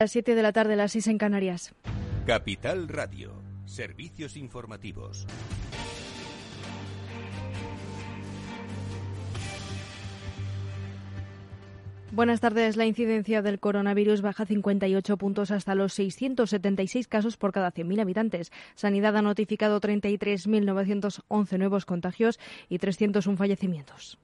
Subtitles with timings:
[0.00, 1.74] Las 7 de la tarde, las 6 en Canarias.
[2.24, 3.42] Capital Radio.
[3.64, 5.26] Servicios informativos.
[12.12, 12.76] Buenas tardes.
[12.76, 18.52] La incidencia del coronavirus baja 58 puntos hasta los 676 casos por cada 100.000 habitantes.
[18.76, 22.38] Sanidad ha notificado 33.911 nuevos contagios
[22.68, 24.16] y 301 fallecimientos.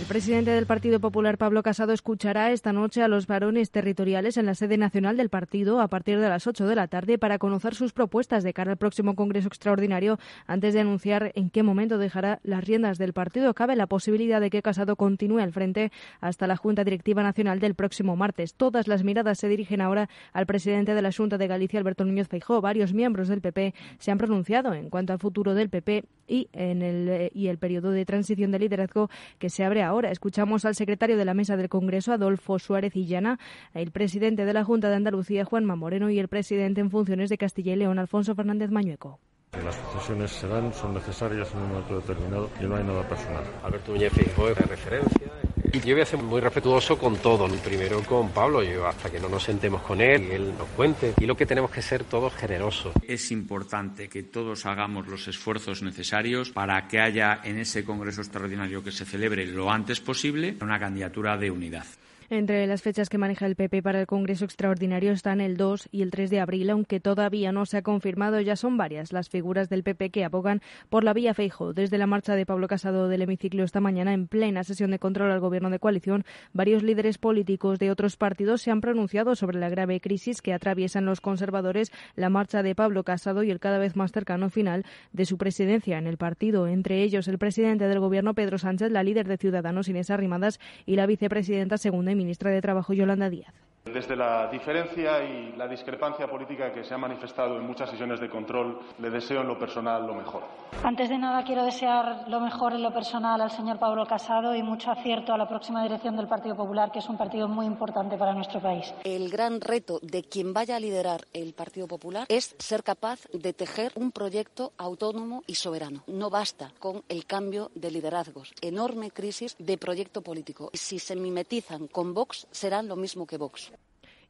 [0.00, 4.46] El presidente del Partido Popular, Pablo Casado, escuchará esta noche a los varones territoriales en
[4.46, 7.74] la sede nacional del partido a partir de las 8 de la tarde para conocer
[7.74, 12.40] sus propuestas de cara al próximo Congreso Extraordinario antes de anunciar en qué momento dejará
[12.44, 13.52] las riendas del partido.
[13.52, 17.74] Cabe la posibilidad de que Casado continúe al frente hasta la Junta Directiva Nacional del
[17.74, 18.54] próximo martes.
[18.54, 22.26] Todas las miradas se dirigen ahora al presidente de la Junta de Galicia, Alberto Núñez
[22.26, 22.62] Feijóo.
[22.62, 26.80] Varios miembros del PP se han pronunciado en cuanto al futuro del PP y en
[26.80, 29.89] el eh, y el periodo de transición de liderazgo que se abre ahora.
[30.10, 33.38] Escuchamos al secretario de la Mesa del Congreso, Adolfo Suárez Illana,
[33.74, 37.38] el presidente de la Junta de Andalucía, Juanma Moreno, y el presidente en funciones de
[37.38, 39.18] Castilla y León, Alfonso Fernández Mañueco.
[39.64, 43.42] Las sucesiones se dan, son necesarias en un momento determinado y no hay nada personal.
[43.64, 45.26] Alberto es de referencia.
[45.72, 47.46] Y yo voy a ser muy respetuoso con todo.
[47.62, 51.14] Primero con Pablo, hasta que no nos sentemos con él y él nos cuente.
[51.20, 52.92] Y lo que tenemos que ser todos generosos.
[53.06, 58.82] Es importante que todos hagamos los esfuerzos necesarios para que haya en ese Congreso Extraordinario
[58.82, 61.86] que se celebre lo antes posible una candidatura de unidad.
[62.32, 66.02] Entre las fechas que maneja el PP para el Congreso Extraordinario están el 2 y
[66.02, 68.40] el 3 de abril, aunque todavía no se ha confirmado.
[68.40, 71.72] Ya son varias las figuras del PP que abogan por la vía Feijo.
[71.72, 75.32] Desde la marcha de Pablo Casado del hemiciclo esta mañana, en plena sesión de control
[75.32, 79.68] al gobierno de coalición, varios líderes políticos de otros partidos se han pronunciado sobre la
[79.68, 83.96] grave crisis que atraviesan los conservadores, la marcha de Pablo Casado y el cada vez
[83.96, 86.68] más cercano final de su presidencia en el partido.
[86.68, 90.94] Entre ellos, el presidente del gobierno, Pedro Sánchez, la líder de Ciudadanos, Inés Arrimadas, y
[90.94, 93.54] la vicepresidenta segunda ministra de Trabajo, Yolanda Díaz.
[93.84, 98.28] Desde la diferencia y la discrepancia política que se ha manifestado en muchas sesiones de
[98.28, 100.42] control, le deseo en lo personal lo mejor.
[100.84, 104.62] Antes de nada, quiero desear lo mejor en lo personal al señor Pablo Casado y
[104.62, 108.16] mucho acierto a la próxima dirección del Partido Popular, que es un partido muy importante
[108.16, 108.92] para nuestro país.
[109.02, 113.52] El gran reto de quien vaya a liderar el Partido Popular es ser capaz de
[113.54, 116.02] tejer un proyecto autónomo y soberano.
[116.06, 118.52] No basta con el cambio de liderazgos.
[118.60, 120.70] Enorme crisis de proyecto político.
[120.74, 123.69] Si se mimetizan con Vox, serán lo mismo que Vox.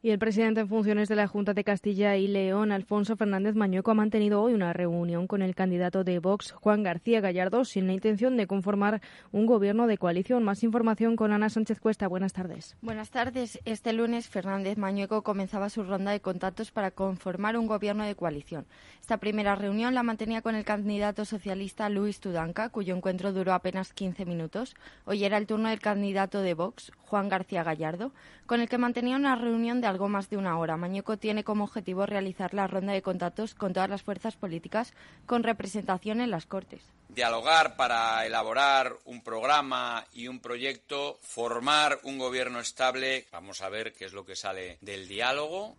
[0.03, 3.91] Y el presidente en funciones de la Junta de Castilla y León, Alfonso Fernández Mañueco,
[3.91, 7.93] ha mantenido hoy una reunión con el candidato de Vox, Juan García Gallardo, sin la
[7.93, 8.99] intención de conformar
[9.31, 10.43] un gobierno de coalición.
[10.43, 12.07] Más información con Ana Sánchez Cuesta.
[12.07, 12.75] Buenas tardes.
[12.81, 13.59] Buenas tardes.
[13.63, 18.65] Este lunes, Fernández Mañueco comenzaba su ronda de contactos para conformar un gobierno de coalición.
[19.01, 23.93] Esta primera reunión la mantenía con el candidato socialista Luis Tudanca, cuyo encuentro duró apenas
[23.93, 24.75] 15 minutos.
[25.05, 28.13] Hoy era el turno del candidato de Vox, Juan García Gallardo,
[28.47, 30.77] con el que mantenía una reunión de algo más de una hora.
[30.77, 34.93] Mañueco tiene como objetivo realizar la ronda de contactos con todas las fuerzas políticas
[35.27, 36.81] con representación en las Cortes.
[37.09, 43.27] Dialogar para elaborar un programa y un proyecto, formar un gobierno estable.
[43.31, 45.75] Vamos a ver qué es lo que sale del diálogo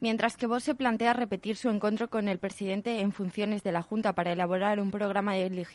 [0.00, 3.82] mientras que Vox se plantea repetir su encuentro con el presidente en funciones de la
[3.82, 5.66] Junta para elaborar un programa de,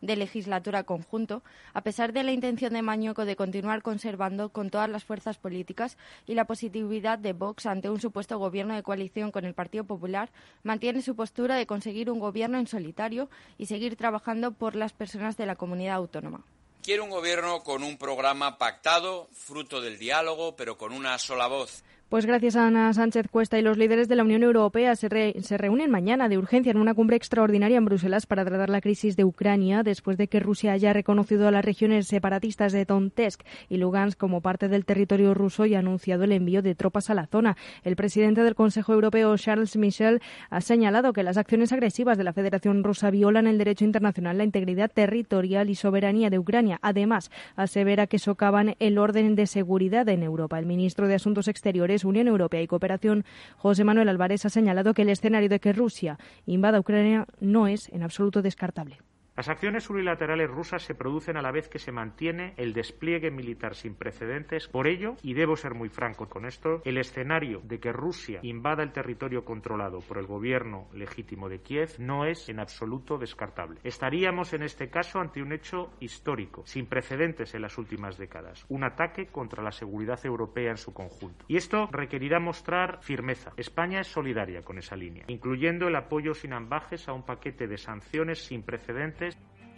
[0.00, 1.42] de legislatura conjunto,
[1.74, 5.96] a pesar de la intención de Mañueco de continuar conservando con todas las fuerzas políticas
[6.26, 10.30] y la positividad de Vox ante un supuesto gobierno de coalición con el Partido Popular,
[10.62, 13.28] mantiene su postura de conseguir un gobierno en solitario
[13.58, 16.44] y seguir trabajando por las personas de la comunidad autónoma.
[16.82, 21.84] Quiero un gobierno con un programa pactado, fruto del diálogo, pero con una sola voz.
[22.10, 25.08] Pues gracias a Ana Sánchez Cuesta y los líderes de la Unión Europea se,
[25.40, 29.14] se, reúnen mañana de urgencia en una cumbre extraordinaria en Bruselas para tratar la crisis
[29.14, 33.76] de Ucrania después de que Rusia haya reconocido a las regiones separatistas de Donetsk y
[33.76, 37.28] Lugansk como parte del territorio ruso y ha anunciado el envío de tropas a la
[37.28, 37.56] zona.
[37.84, 42.32] El presidente del Consejo Europeo, Charles Michel, ha señalado que las acciones agresivas de la
[42.32, 46.80] Federación Rusa violan el derecho internacional, la integridad territorial y soberanía de Ucrania.
[46.82, 50.58] Además, asevera que socavan el orden de seguridad en Europa.
[50.58, 53.24] El ministro de Asuntos Exteriores Unión Europea y Cooperación,
[53.56, 57.88] José Manuel Álvarez, ha señalado que el escenario de que Rusia invada Ucrania no es
[57.90, 58.98] en absoluto descartable.
[59.40, 63.74] Las acciones unilaterales rusas se producen a la vez que se mantiene el despliegue militar
[63.74, 64.68] sin precedentes.
[64.68, 68.82] Por ello, y debo ser muy franco con esto, el escenario de que Rusia invada
[68.82, 73.80] el territorio controlado por el gobierno legítimo de Kiev no es en absoluto descartable.
[73.82, 78.84] Estaríamos en este caso ante un hecho histórico, sin precedentes en las últimas décadas, un
[78.84, 81.46] ataque contra la seguridad europea en su conjunto.
[81.48, 83.54] Y esto requerirá mostrar firmeza.
[83.56, 87.78] España es solidaria con esa línea, incluyendo el apoyo sin ambajes a un paquete de
[87.78, 89.29] sanciones sin precedentes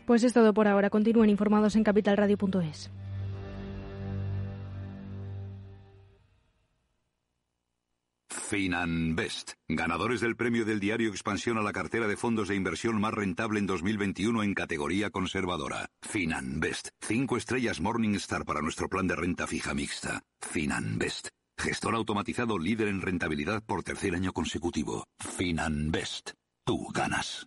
[0.06, 0.90] pues es todo por ahora.
[0.90, 2.90] Continúen informados en capitalradio.es.
[8.52, 13.14] Finanbest, ganadores del premio del diario Expansión a la cartera de fondos de inversión más
[13.14, 15.88] rentable en 2021 en categoría conservadora.
[16.02, 20.20] Finanbest, cinco estrellas Morningstar para nuestro plan de renta fija mixta.
[20.38, 25.06] Finanbest, gestor automatizado líder en rentabilidad por tercer año consecutivo.
[25.18, 26.32] Finanbest,
[26.66, 27.46] tú ganas.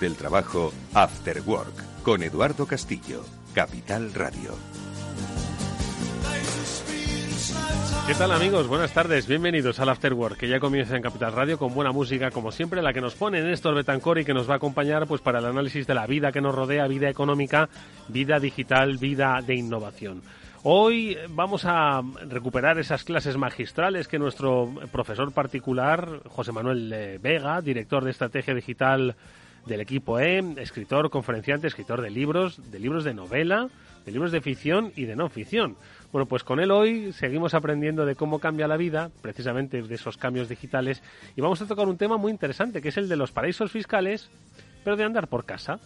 [0.00, 4.54] Del trabajo, After Work, con Eduardo Castillo, Capital Radio.
[8.06, 8.68] ¿Qué tal amigos?
[8.68, 12.30] Buenas tardes, bienvenidos al After Work, que ya comienza en Capital Radio con buena música,
[12.30, 15.20] como siempre, la que nos pone Néstor Betancor y que nos va a acompañar pues
[15.20, 17.68] para el análisis de la vida que nos rodea, vida económica,
[18.06, 20.22] vida digital, vida de innovación.
[20.62, 27.60] Hoy vamos a recuperar esas clases magistrales que nuestro profesor particular, José Manuel eh, Vega,
[27.60, 29.16] director de Estrategia Digital
[29.66, 33.68] del equipo E, escritor, conferenciante, escritor de libros, de libros de novela,
[34.04, 35.76] de libros de ficción y de no ficción.
[36.12, 40.16] Bueno, pues con él hoy seguimos aprendiendo de cómo cambia la vida, precisamente de esos
[40.16, 41.02] cambios digitales,
[41.36, 44.30] y vamos a tocar un tema muy interesante, que es el de los paraísos fiscales,
[44.84, 45.78] pero de andar por casa.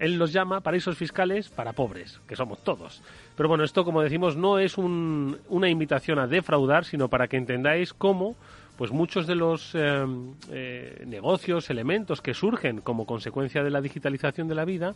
[0.00, 3.02] Él los llama paraísos fiscales para pobres, que somos todos.
[3.36, 7.92] Pero bueno, esto, como decimos, no es una invitación a defraudar, sino para que entendáis
[7.92, 8.34] cómo
[8.80, 10.06] pues muchos de los eh,
[10.50, 14.94] eh, negocios, elementos que surgen como consecuencia de la digitalización de la vida,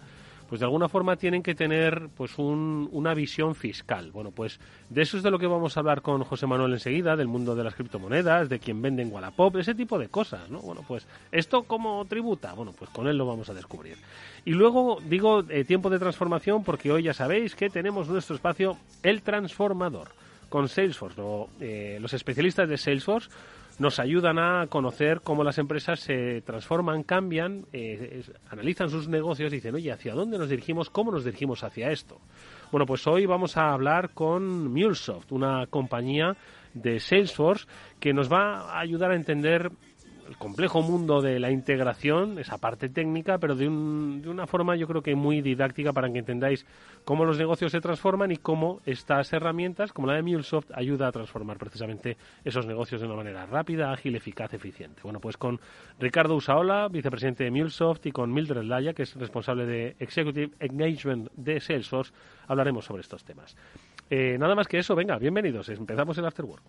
[0.48, 4.10] pues de alguna forma tienen que tener pues una visión fiscal.
[4.10, 4.58] Bueno, pues
[4.88, 7.54] de eso es de lo que vamos a hablar con José Manuel enseguida, del mundo
[7.54, 10.60] de las criptomonedas, de quien vende en Wallapop, ese tipo de cosas, ¿no?
[10.60, 13.98] Bueno, pues esto cómo tributa, bueno, pues con él lo vamos a descubrir.
[14.46, 18.78] Y luego digo eh, tiempo de transformación porque hoy ya sabéis que tenemos nuestro espacio
[19.02, 20.08] El Transformador
[20.48, 21.20] con Salesforce.
[22.00, 23.28] los especialistas de Salesforce
[23.78, 29.56] nos ayudan a conocer cómo las empresas se transforman, cambian, eh, analizan sus negocios y
[29.56, 30.90] dicen, oye, ¿hacia dónde nos dirigimos?
[30.90, 32.20] ¿Cómo nos dirigimos hacia esto?
[32.70, 36.36] Bueno, pues hoy vamos a hablar con MuleSoft, una compañía
[36.72, 37.66] de Salesforce
[38.00, 39.70] que nos va a ayudar a entender
[40.28, 44.76] el complejo mundo de la integración, esa parte técnica, pero de, un, de, una forma
[44.76, 46.66] yo creo que muy didáctica para que entendáis
[47.04, 51.12] cómo los negocios se transforman y cómo estas herramientas, como la de MuleSoft, ayuda a
[51.12, 55.00] transformar precisamente esos negocios de una manera rápida, ágil, eficaz, eficiente.
[55.02, 55.60] Bueno, pues con
[55.98, 61.30] Ricardo Usaola, vicepresidente de MuleSoft, y con Mildred Laya, que es responsable de Executive Engagement
[61.34, 62.12] de Salesforce,
[62.46, 63.56] hablaremos sobre estos temas.
[64.10, 66.62] Eh, nada más que eso, venga, bienvenidos, empezamos el Afterwork.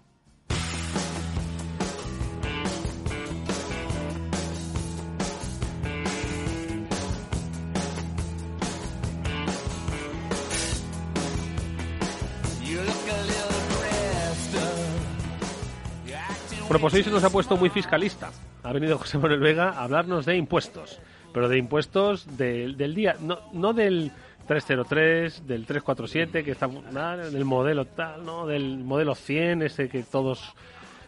[16.76, 18.32] Se nos ha puesto muy fiscalista.
[18.64, 21.00] Ha venido José Manuel Vega a hablarnos de impuestos,
[21.34, 24.12] pero de impuestos del día, no, no del
[24.46, 30.54] 303, del 347, que está del modelo tal, no, del modelo 100, ese que todos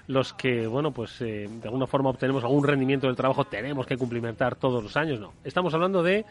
[0.07, 3.97] los que, bueno, pues eh, de alguna forma obtenemos algún rendimiento del trabajo tenemos que
[3.97, 5.33] cumplimentar todos los años, no.
[5.43, 6.23] Estamos hablando de,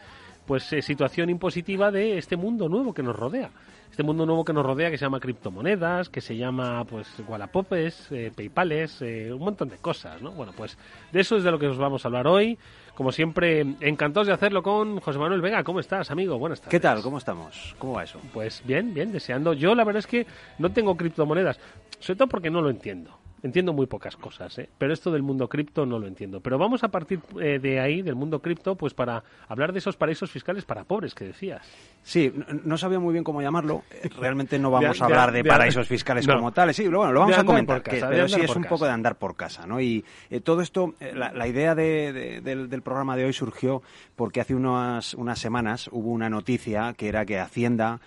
[0.47, 3.51] pues, eh, situación impositiva de este mundo nuevo que nos rodea
[3.89, 8.11] este mundo nuevo que nos rodea que se llama criptomonedas, que se llama pues Wallapopes,
[8.11, 10.31] eh, Paypales, eh, un montón de cosas, ¿no?
[10.31, 10.77] Bueno, pues
[11.11, 12.57] de eso es de lo que os vamos a hablar hoy.
[12.95, 15.63] Como siempre, encantados de hacerlo con José Manuel Vega.
[15.63, 16.39] ¿Cómo estás, amigo?
[16.39, 16.71] Buenas tardes.
[16.71, 17.01] ¿Qué tal?
[17.01, 17.75] ¿Cómo estamos?
[17.77, 18.19] ¿Cómo va eso?
[18.33, 19.53] Pues bien, bien, deseando.
[19.53, 20.25] Yo la verdad es que
[20.57, 21.59] no tengo criptomonedas,
[21.99, 23.17] sobre todo porque no lo entiendo.
[23.43, 24.69] Entiendo muy pocas cosas, ¿eh?
[24.77, 26.39] pero esto del mundo cripto no lo entiendo.
[26.39, 29.95] Pero vamos a partir eh, de ahí, del mundo cripto, pues para hablar de esos
[29.95, 31.65] paraísos fiscales para pobres que decías.
[32.03, 33.83] Sí, no, sabía muy bien cómo llamarlo.
[33.91, 36.75] Eh, realmente no vamos a hablar de, paraísos fiscales como tales.
[36.75, 39.67] Sí, bueno, lo vamos a comentar, pero sí es un poco de andar por casa,
[39.67, 39.81] ¿no?
[39.81, 40.03] Y
[40.43, 43.81] todo esto, la, idea del, programa de hoy surgió
[44.15, 47.99] porque hace unas, unas semanas hubo una noticia que era que Hacienda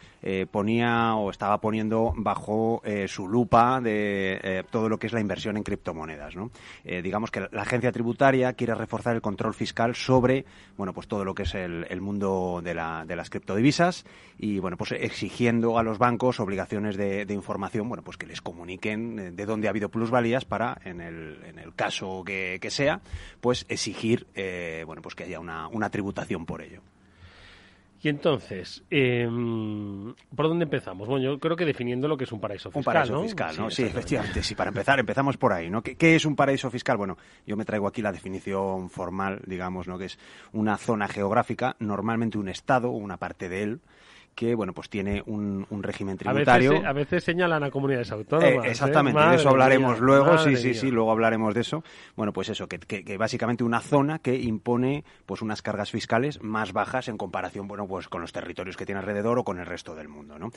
[0.50, 5.62] ponía o estaba poniendo bajo su lupa de todo lo que es la inversión en
[5.62, 6.36] criptomonedas.
[6.36, 6.50] ¿no?
[6.84, 10.44] Eh, digamos que la agencia tributaria quiere reforzar el control fiscal sobre
[10.76, 14.04] bueno, pues todo lo que es el, mundo de, la, de, las criptodivisas
[14.38, 19.18] y bueno, pues exigiendo a los bancos obligaciones de, información bueno, pues que les comuniquen
[19.18, 23.00] eh, de dónde ha habido plusvalías para, en el, en el caso que, sea,
[23.40, 26.82] pues exigir eh, bueno, pues que haya una tributación por ello.
[28.02, 31.06] Y entonces, em, ¿por dónde empezamos?
[31.06, 32.80] Bueno, yo creo que definiendo lo que es un paraíso fiscal.
[32.80, 33.70] Un paraíso fiscal, ¿no?
[33.70, 34.42] Sí, efectivamente.
[34.42, 35.82] Sí, para empezar, empezamos por ahí, ¿no?
[35.82, 36.96] ¿Qué, ¿Qué, es un paraíso fiscal?
[36.96, 39.98] Bueno, yo me traigo aquí la definición formal, digamos, ¿no?
[39.98, 40.18] Que es
[40.52, 43.80] una zona geográfica, normalmente un estado o una parte de él,
[44.34, 46.82] que bueno pues tiene un, régimen tributario.
[46.86, 48.50] A veces, señalan a comunidades autónomas.
[48.50, 48.70] Eh, ¿eh?
[48.70, 51.82] exactamente, de eso hablaremos luego, sí, sí, sí, luego hablaremos de eso.
[52.16, 56.72] Bueno, pues eso, que, que, básicamente una zona que impone pues unas cargas fiscales más
[56.72, 59.94] bajas en comparación, bueno, pues con los territorios que tiene alrededor o con el resto
[59.94, 60.50] del mundo, ¿no?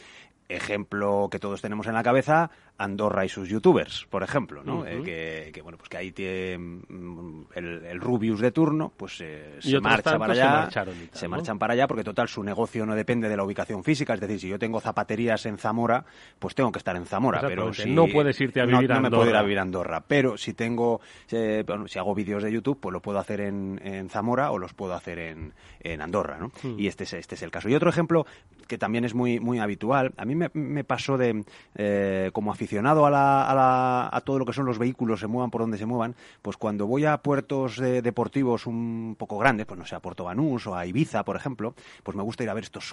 [0.49, 4.85] Ejemplo que todos tenemos en la cabeza, Andorra y sus youtubers, por ejemplo, ¿no?
[4.85, 10.17] Eh, que, bueno, pues que ahí tiene mm, el, Rubius de turno, pues se marcha
[10.17, 13.62] para allá, se, marchan para allá porque total su negocio no depende de la ubicación
[13.83, 16.05] física, es decir, si yo tengo zapaterías en Zamora,
[16.39, 18.97] pues tengo que estar en Zamora, pero si no puedes irte a vivir no, a
[18.99, 21.01] no me puedo ir a vivir a Andorra, pero si tengo
[21.31, 24.93] eh, si hago vídeos de YouTube, pues lo puedo hacer en, Zamora o los puedo
[24.93, 26.51] hacer en, Andorra, ¿no?
[26.61, 26.79] Hmm.
[26.79, 27.69] Y este es, este es el caso.
[27.69, 28.25] Y otro ejemplo
[28.67, 31.43] que también es muy muy habitual, a mí me, pasó de
[31.75, 35.61] eh, como aficionado a, la, a, todo lo que son los vehículos, se muevan por
[35.61, 39.95] donde se muevan, pues cuando voy a puertos deportivos un poco grandes, pues no sé,
[39.95, 42.87] a Puerto Banús o a Ibiza, por ejemplo, pues me gusta ir a ver estos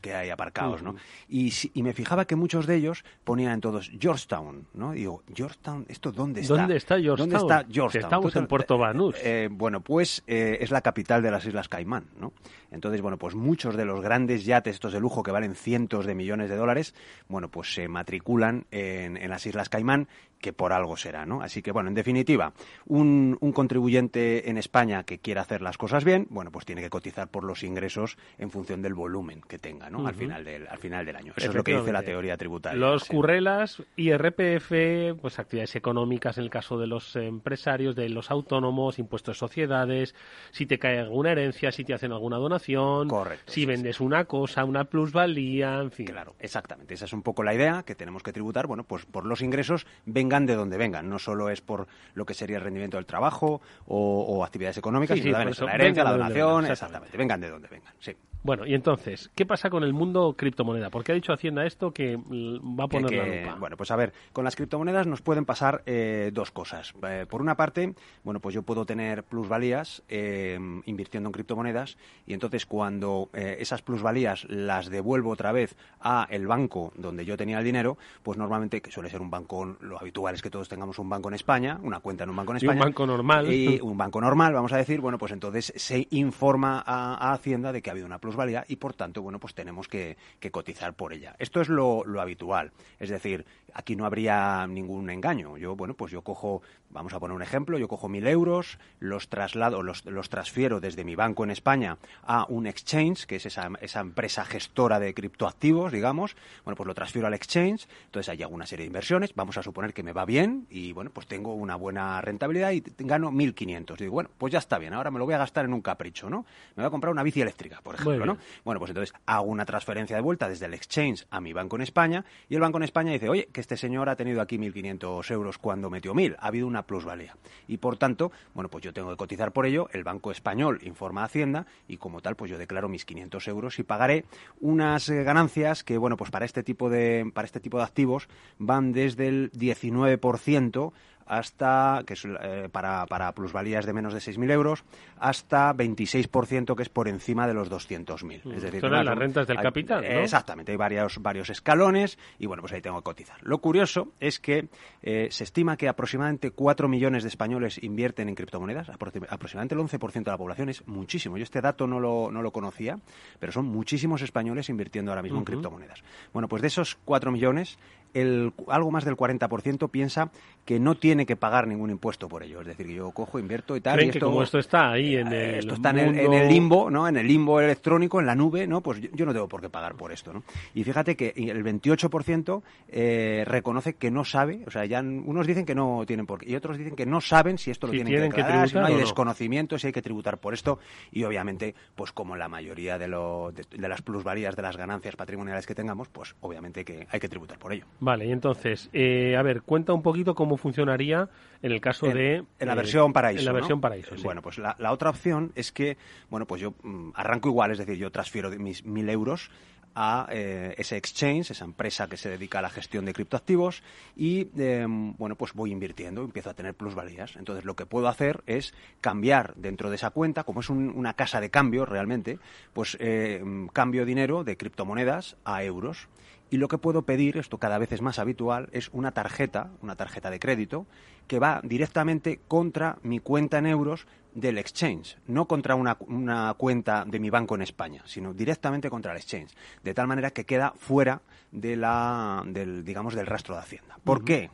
[0.00, 0.96] que hay aparcados, ¿no?
[1.28, 4.94] Y, y, me fijaba que muchos de ellos ponían en todos Georgetown, ¿no?
[4.94, 6.54] Y digo, Georgetown, ¿esto dónde está?
[6.56, 7.30] ¿Dónde está Georgetown?
[7.30, 8.04] ¿Dónde está Georgetown?
[8.04, 9.16] Estamos en Puerto Banús.
[9.22, 12.32] Eh, bueno, pues eh, es la capital de las Islas Caimán, ¿no?
[12.70, 16.14] Entonces, bueno, pues muchos de los grandes yates estos de lujo que valen cientos de
[16.14, 16.94] millones de dólares,
[17.28, 20.08] bueno, pues se matriculan en, en las Islas Caimán
[20.40, 21.42] que por algo será, ¿no?
[21.42, 22.52] Así que, bueno, en definitiva,
[22.86, 26.88] un, un, contribuyente en España que quiera hacer las cosas bien, bueno, pues tiene que
[26.88, 30.06] cotizar por los ingresos en función del volumen que tenga, ¿no?
[30.06, 31.34] al, final del, al final del año.
[31.36, 32.78] Eso es lo que dice la teoría tributaria.
[32.78, 38.98] Los currelas, IRPF, pues actividades económicas en el caso de los empresarios, de los autónomos,
[38.98, 40.14] impuestos de sociedades,
[40.52, 42.59] si te cae alguna herencia, si te hacen alguna donación,
[43.08, 46.06] Correcto, si vendes una cosa, una plusvalía, en fin.
[46.06, 46.94] Claro, exactamente.
[46.94, 49.86] Esa es un poco la idea que tenemos que tributar, bueno, pues por los ingresos
[50.06, 51.08] venga vengan de donde vengan.
[51.08, 55.32] No solo es por lo que sería el rendimiento del trabajo o, actividades económicas, sino
[55.32, 57.16] también la herencia, la donación, exactamente.
[57.16, 58.14] Vengan de donde vengan, sí.
[58.42, 60.90] Bueno, y entonces, ¿qué pasa con el mundo criptomoneda?
[60.90, 63.56] Porque ha dicho Hacienda esto que va a poner la lupa.
[63.58, 66.94] Bueno, pues a ver, con las criptomonedas nos pueden pasar eh, dos cosas.
[67.06, 67.94] Eh, por una parte,
[68.24, 74.44] bueno, pues yo puedo tener plusvalías eh, invirtiendo en criptomonedas y entonces cuando esas plusvalías
[74.48, 78.90] las devuelvo otra vez a el banco donde yo tenía el dinero, pues normalmente, que
[78.90, 82.00] suele ser un banco, lo habitual es que todos tengamos un banco en España, una
[82.00, 82.74] cuenta en un banco en España.
[82.74, 83.52] Y un banco normal.
[83.52, 87.80] Y un banco normal, vamos a decir, bueno, pues entonces se informa a, Hacienda de
[87.80, 90.16] que ha habido una plusvalía valía y por tanto, bueno, pues tenemos que,
[90.50, 91.34] cotizar por ella.
[91.38, 92.72] Esto es lo, habitual.
[92.98, 95.56] Es decir, aquí no habría ningún engaño.
[95.56, 99.28] Yo, bueno, pues yo cojo, vamos a poner un ejemplo, yo cojo mil euros, los
[99.28, 103.70] traslado, los, los transfiero desde mi banco en España a un exchange, que es esa,
[103.80, 106.36] esa empresa gestora de criptoactivos, digamos.
[106.64, 109.92] Bueno, pues lo transfiero al exchange, entonces hay alguna serie de inversiones, vamos a suponer
[109.92, 113.96] que me va bien y, bueno, pues tengo una buena rentabilidad y gano 1.500.
[113.96, 116.28] Digo, bueno, pues ya está bien, ahora me lo voy a gastar en un capricho,
[116.30, 116.44] ¿no?
[116.76, 118.38] Me voy a comprar una bici eléctrica, por ejemplo, ¿no?
[118.64, 121.82] Bueno, pues entonces hago una transferencia de vuelta desde el exchange a mi banco en
[121.82, 125.30] España y el banco en España dice, oye, que este señor ha tenido aquí 1.500
[125.30, 127.36] euros cuando metió 1.000, ha habido una plusvalía.
[127.68, 131.22] Y por tanto, bueno, pues yo tengo que cotizar por ello, el Banco Español informa
[131.22, 134.24] a Hacienda y como tal, pues yo declaro mis 500 euros y pagaré
[134.60, 138.28] unas eh, ganancias que, bueno, pues para este tipo de, para este tipo de activos
[138.58, 140.92] van desde el 19%
[141.30, 144.84] hasta, que es eh, para, para, plusvalías de menos de 6.000 euros,
[145.16, 148.52] hasta 26% que es por encima de los 200.000.
[148.52, 150.08] Es decir, son las rentas del capital, ¿no?
[150.08, 153.36] Exactamente, hay varios, varios escalones y bueno, pues ahí tengo que cotizar.
[153.42, 154.68] Lo curioso es que
[155.02, 160.24] eh, se estima que aproximadamente 4 millones de españoles invierten en criptomonedas, aproximadamente el 11%
[160.24, 161.36] de la población, es muchísimo.
[161.38, 162.98] Yo este dato no lo, no lo conocía,
[163.38, 166.02] pero son muchísimos españoles invirtiendo ahora mismo en criptomonedas.
[166.32, 167.78] Bueno, pues de esos 4 millones,
[168.14, 170.30] el, algo más del 40% piensa
[170.64, 172.60] que no tiene que pagar ningún impuesto por ello.
[172.60, 173.94] Es decir, que yo cojo, invierto y tal.
[173.94, 176.06] Creen y que esto, como esto está ahí en eh, el esto está en el,
[176.06, 177.08] mundo- en el limbo, ¿no?
[177.08, 178.80] En el limbo electrónico, en la nube, ¿no?
[178.82, 180.42] Pues yo, yo no tengo por qué pagar por esto, ¿no?
[180.74, 185.64] Y fíjate que el 28% eh, reconoce que no sabe, o sea, ya unos dicen
[185.64, 187.98] que no tienen por qué, y otros dicen que no saben si esto lo Si
[187.98, 190.54] tienen, tienen que que declarar, si no tributar hay desconocimiento, si hay que tributar por
[190.54, 190.78] esto,
[191.12, 195.16] y obviamente, pues como la mayoría de, lo, de, de las plusvalías de las ganancias
[195.16, 197.86] patrimoniales que tengamos, pues obviamente que hay que tributar por ello.
[198.00, 201.28] Vale, y entonces, eh, a ver, cuenta un poquito cómo funcionaría
[201.62, 202.36] en el caso en, de...
[202.58, 203.40] en la eh, versión paraíso.
[203.40, 203.56] En la ¿no?
[203.56, 204.22] versión paraíso, sí.
[204.22, 205.98] Bueno, pues la, la otra opción es que,
[206.30, 209.50] bueno, pues yo mm, arranco igual, es decir, yo transfiero mis mil euros
[209.94, 213.82] a eh, ese exchange, esa empresa que se dedica a la gestión de criptoactivos
[214.16, 217.34] y, eh, bueno, pues voy invirtiendo, empiezo a tener plusvalías.
[217.36, 221.14] Entonces, lo que puedo hacer es cambiar dentro de esa cuenta, como es un- una
[221.14, 222.38] casa de cambio realmente,
[222.72, 223.42] pues eh,
[223.72, 226.08] cambio dinero de criptomonedas a euros.
[226.50, 229.94] Y lo que puedo pedir, esto cada vez es más habitual, es una tarjeta, una
[229.94, 230.86] tarjeta de crédito,
[231.28, 237.04] que va directamente contra mi cuenta en euros del exchange, no contra una, una cuenta
[237.04, 239.54] de mi banco en España, sino directamente contra el exchange,
[239.84, 243.98] de tal manera que queda fuera de la, del, digamos, del rastro de Hacienda.
[244.02, 244.50] ¿Por qué?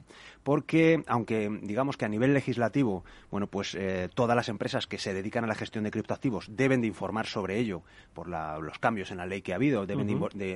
[0.47, 5.13] Porque, aunque digamos que a nivel legislativo, bueno, pues eh, todas las empresas que se
[5.13, 7.83] dedican a la gestión de criptoactivos deben de informar sobre ello
[8.15, 10.07] por la- los cambios en la ley que ha habido, deben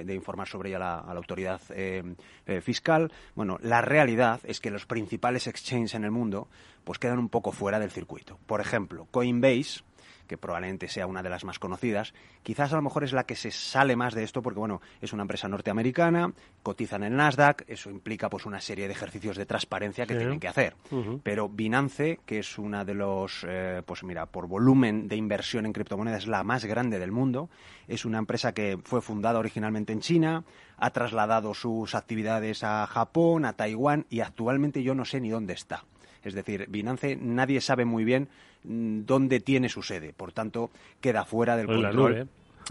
[0.05, 2.05] de informar sobre ello a la, a la autoridad eh,
[2.47, 3.11] eh, fiscal.
[3.35, 6.47] Bueno, la realidad es que los principales exchanges en el mundo
[6.85, 8.39] pues quedan un poco fuera del circuito.
[8.47, 9.81] Por ejemplo, Coinbase,
[10.31, 13.35] que probablemente sea una de las más conocidas, quizás a lo mejor es la que
[13.35, 16.33] se sale más de esto porque bueno, es una empresa norteamericana,
[16.63, 20.19] cotiza en el Nasdaq, eso implica pues una serie de ejercicios de transparencia que Sí.
[20.21, 20.77] tienen que hacer.
[21.25, 25.73] Pero Binance, que es una de los, eh, pues mira, por volumen de inversión en
[25.73, 27.51] criptomonedas, la más grande del mundo.
[27.89, 30.45] Es una empresa que fue fundada originalmente en China,
[30.77, 35.55] ha trasladado sus actividades a Japón, a Taiwán y actualmente yo no sé ni dónde
[35.55, 35.85] está.
[36.25, 38.29] Es decir, Binance nadie sabe muy bien
[38.65, 40.13] mm, dónde tiene su sede.
[40.13, 42.29] Por tanto, queda fuera del la control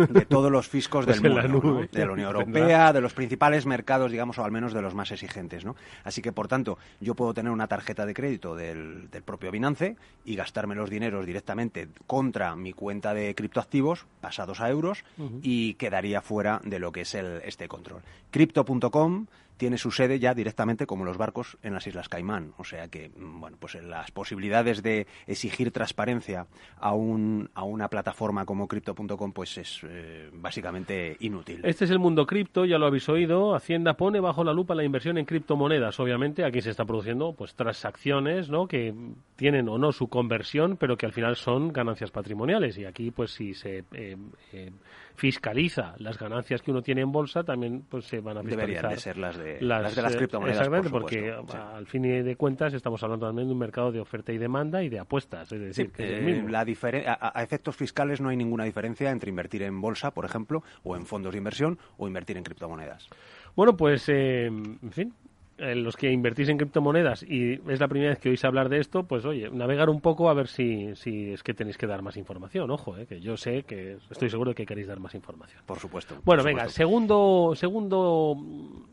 [0.08, 2.30] de todos los fiscos Pues del la mundo, de la Unión.
[2.36, 5.76] Europea, de los principales mercados, digamos, o al menos de los más exigentes, ¿no?
[6.04, 9.96] Así que, por tanto, yo puedo tener una tarjeta de crédito del, del propio Binance
[10.26, 15.04] y gastarme los dineros directamente contra mi cuenta de criptoactivos pasados a euros
[15.42, 18.02] y quedaría fuera de lo que es el, este control.
[18.32, 19.26] Crypto.com
[19.60, 23.10] tiene su sede ya directamente como los barcos en las Islas Caimán, o sea que
[23.10, 26.48] mm, bueno, pues las posibilidades de exigir transparencia
[26.80, 31.62] a un a una plataforma como crypto.com pues es eh, básicamente inútil.
[31.64, 33.54] Este es el mundo cripto, ya lo habéis oído.
[33.54, 36.00] Hacienda pone bajo la lupa la inversión en criptomonedas.
[36.00, 38.68] Obviamente, aquí se está produciendo pues transacciones, ¿no?
[38.68, 38.94] Que
[39.36, 42.78] tienen o no su conversión, pero que al final son ganancias patrimoniales.
[42.78, 44.16] Y aquí, pues, si se eh,
[44.54, 44.72] eh,
[45.20, 48.68] fiscaliza las ganancias que uno tiene en bolsa, también pues se van a fiscalizar.
[48.68, 52.36] Deberían de ser las de- las de las criptomonedas, Exactamente, por porque al fin de
[52.36, 55.52] cuentas estamos hablando también de un mercado de oferta y demanda y de apuestas.
[55.52, 56.50] Es decir, que es el Eh, mismo.
[56.50, 56.66] la
[57.08, 60.96] a, a efectos fiscales no hay ninguna diferencia entre invertir en bolsa, por ejemplo, o
[60.96, 63.08] en fondos de inversión, o invertir en criptomonedas.
[63.56, 65.14] Bueno, pues, eh, en fin,
[65.60, 68.80] eh, los que invertís en criptomonedas y es la primera vez que oís hablar de
[68.80, 72.02] esto, pues oye, navegar un poco a ver si, si es que tenéis que dar
[72.02, 72.72] más información.
[72.72, 75.62] Ojo, eh, que yo sé que estoy seguro de que queréis dar más información.
[75.66, 76.16] Por supuesto.
[76.24, 76.78] Bueno, por venga, supuesto.
[76.78, 78.36] segundo, segundo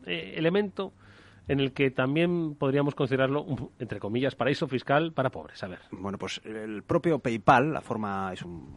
[0.05, 0.93] eh, elemento
[1.47, 5.63] en el que también podríamos considerarlo, un- entre comillas, paraíso fiscal para pobres.
[5.63, 5.79] A ver.
[5.91, 8.75] Bueno, pues el propio PayPal, la forma es un-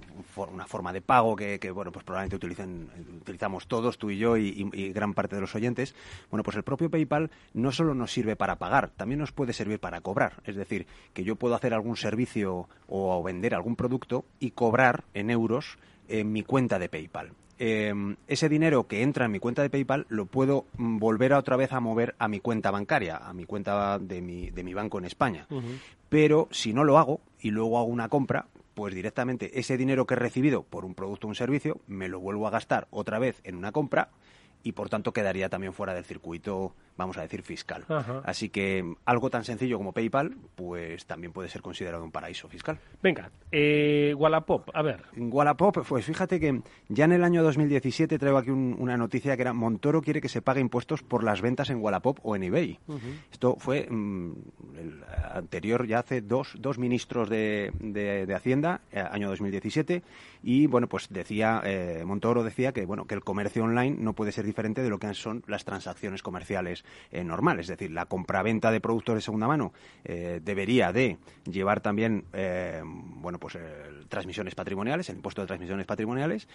[0.52, 2.88] una forma de pago que, bueno, pues probablemente utilicen,
[3.20, 5.94] utilizamos todos, tú y yo y, y- y gran parte de los oyentes.
[6.30, 9.80] Bueno, pues el propio PayPal no solo nos sirve para pagar, también nos puede servir
[9.80, 10.34] para cobrar.
[10.44, 15.30] Es decir, que yo puedo hacer algún servicio o vender algún producto y cobrar en
[15.30, 15.78] euros
[16.08, 17.30] en mi cuenta de PayPal.
[17.62, 17.92] Eh,
[18.26, 21.56] ese dinero que entra en mi cuenta de PayPal lo puedo mm, volver a otra
[21.56, 24.96] vez a mover a mi cuenta bancaria, a mi cuenta de mi, de mi banco
[24.96, 25.46] en España.
[26.08, 30.14] Pero si no lo hago y luego hago una compra, pues directamente ese dinero que
[30.14, 33.42] he recibido por un producto o un servicio me lo vuelvo a gastar otra vez
[33.44, 34.08] en una compra
[34.62, 37.84] y por tanto quedaría también fuera del circuito, vamos a decir, fiscal.
[37.88, 38.22] Ajá.
[38.24, 42.78] Así que algo tan sencillo como PayPal, pues también puede ser considerado un paraíso fiscal.
[43.02, 45.04] Venga, eh, Wallapop, a ver.
[45.16, 49.42] Wallapop, pues fíjate que ya en el año 2017 traigo aquí un- una noticia que
[49.42, 52.78] era Montoro quiere que se pague impuestos por las ventas en Wallapop o en eBay.
[53.32, 54.32] Esto fue mm,
[54.78, 55.00] el
[55.34, 60.02] anterior, ya hace dos, dos ministros de, de- de Hacienda, eh, año 2017,
[60.42, 64.32] y bueno, pues decía, eh, Montoro decía que bueno, que el comercio online no puede
[64.32, 66.79] ser diferente de lo que son las transacciones comerciales
[67.10, 67.60] eh, normal.
[67.60, 69.72] Es decir, la compraventa de productos de segunda mano
[70.04, 71.18] eh, debería de
[71.50, 73.58] llevar también, eh, bueno, pues
[74.08, 76.48] transmisiones patrimoniales, el impuesto de transmisiones patrimoniales,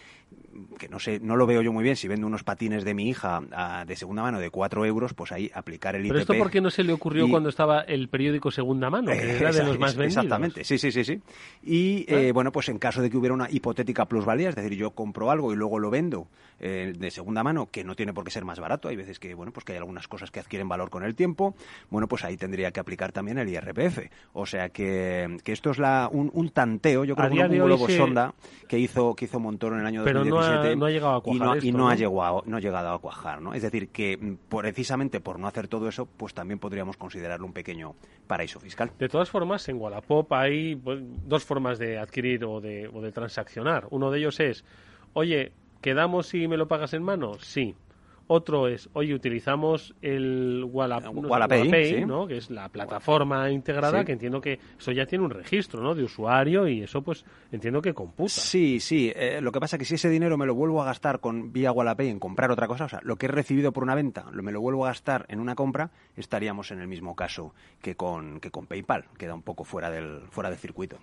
[0.78, 1.96] que no sé, no lo veo yo muy bien.
[1.96, 5.32] Si vendo unos patines de mi hija ah, de segunda mano de 4 euros, pues
[5.32, 6.10] ahí aplicar el IPP.
[6.10, 9.38] Pero esto, ¿por qué no se le ocurrió cuando estaba el periódico Segunda Mano, que
[9.38, 10.24] era de los más vendidos?
[10.24, 11.22] Exactamente, sí, sí, sí, sí.
[11.64, 12.32] Y, ah.
[12.34, 15.54] bueno, pues en caso de que hubiera una hipotética plusvalía, es decir, yo compro algo
[15.54, 16.28] y luego lo vendo
[16.60, 19.52] de segunda mano, que no tiene por qué ser más barato, hay veces que, bueno,
[19.52, 21.56] pues que hay algunas cosas que adquieren valor con el tiempo,
[21.90, 24.00] bueno, pues ahí tendría que aplicar también el IRPF.
[24.34, 28.34] O sea que, que esto es la, un, tanteo, yo creo que un globo sonda
[28.68, 30.76] que hizo, que hizo Montoro en el año Pero 2017.
[30.76, 31.64] no ha, llegado a cuajar.
[31.64, 33.54] Y no, ha llegado, no ha llegado a cuajar, ¿no?
[33.54, 37.54] Es decir, que mm, precisamente por no hacer todo eso, pues también podríamos considerarlo un
[37.54, 37.96] pequeño
[38.28, 38.92] paraíso fiscal.
[38.98, 43.12] De todas formas, en Wallapop hay pues, dos formas de adquirir o de, o de
[43.12, 43.88] transaccionar.
[43.92, 44.66] Uno de ellos es,
[45.14, 45.52] oye,
[45.82, 47.34] ¿quedamos si me lo pagas en mano?
[47.40, 47.76] Sí.
[48.28, 52.26] Otro es, oye, utilizamos el Wallapay, ¿no?
[52.26, 55.94] que es la plataforma integrada, que entiendo que eso ya tiene un registro ¿no?
[55.94, 58.30] de usuario y eso pues entiendo que computa.
[58.30, 59.14] Sí, sí.
[59.16, 61.54] Eh, lo que pasa es que si ese dinero me lo vuelvo a gastar con
[61.54, 64.26] vía Wallapay en comprar otra cosa, o sea, lo que he recibido por una venta,
[64.32, 67.96] lo me lo vuelvo a gastar en una compra, estaríamos en el mismo caso que
[67.96, 69.06] con, que con PayPal.
[69.18, 70.98] Queda un poco fuera del, fuera del circuito.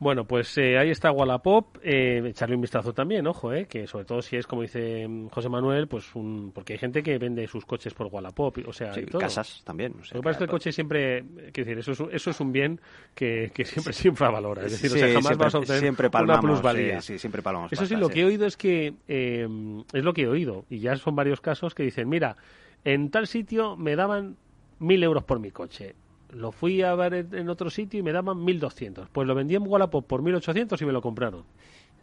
[0.00, 4.04] Bueno, pues eh, ahí está Wallapop, eh, echarle un vistazo también, ojo, eh, que sobre
[4.04, 7.48] todo si es como dice mm, José Manuel, pues un, porque hay gente que vende
[7.48, 9.94] sus coches por Wallapop, o sea, casas también.
[9.94, 12.52] Lo que pasa es que el coche siempre, quiero decir, eso es, eso es un
[12.52, 12.80] bien
[13.12, 16.40] que, que siempre siempre valora, es decir, o sea, jamás vas a obtener siempre una
[16.40, 17.00] plusvalía.
[17.00, 19.48] Sí, siempre palmamos Eso sí, lo que he oído es que eh,
[19.92, 22.36] es lo que he oído y ya son varios casos que dicen, mira,
[22.84, 24.36] en tal sitio me daban
[24.78, 25.96] mil euros por mi coche
[26.30, 29.08] lo fui a ver en otro sitio y me daban 1.200.
[29.12, 31.44] Pues lo vendí en Wallapop por 1.800 y me lo compraron.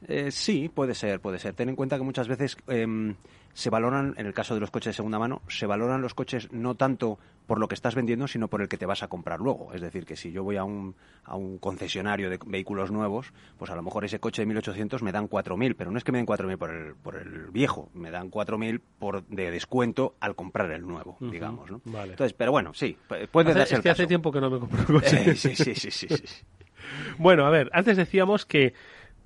[0.08, 1.54] Eh, sí, puede ser, puede ser.
[1.54, 3.16] Ten en cuenta que muchas veces em,
[3.54, 6.52] se valoran, en el caso de los coches de segunda mano, se valoran los coches
[6.52, 9.40] no tanto por lo que estás vendiendo, sino por el que te vas a comprar
[9.40, 9.74] luego.
[9.74, 13.70] Es decir, que si yo voy a un, a un concesionario de vehículos nuevos, pues
[13.72, 16.18] a lo mejor ese coche de 1.800 me dan 4.000, pero no es que me
[16.18, 20.72] den 4.000 por el, por el viejo, me dan 4.000 por de descuento al comprar
[20.72, 21.70] el nuevo, digamos.
[21.70, 21.82] ¿no?
[21.86, 22.98] Entonces, pero bueno, sí,
[23.32, 25.32] puede darse es que hace tiempo que no me compro un coche.
[25.32, 26.46] Eh, sí, sí, sí, sí, sí.
[27.18, 28.74] bueno, a ver, antes decíamos que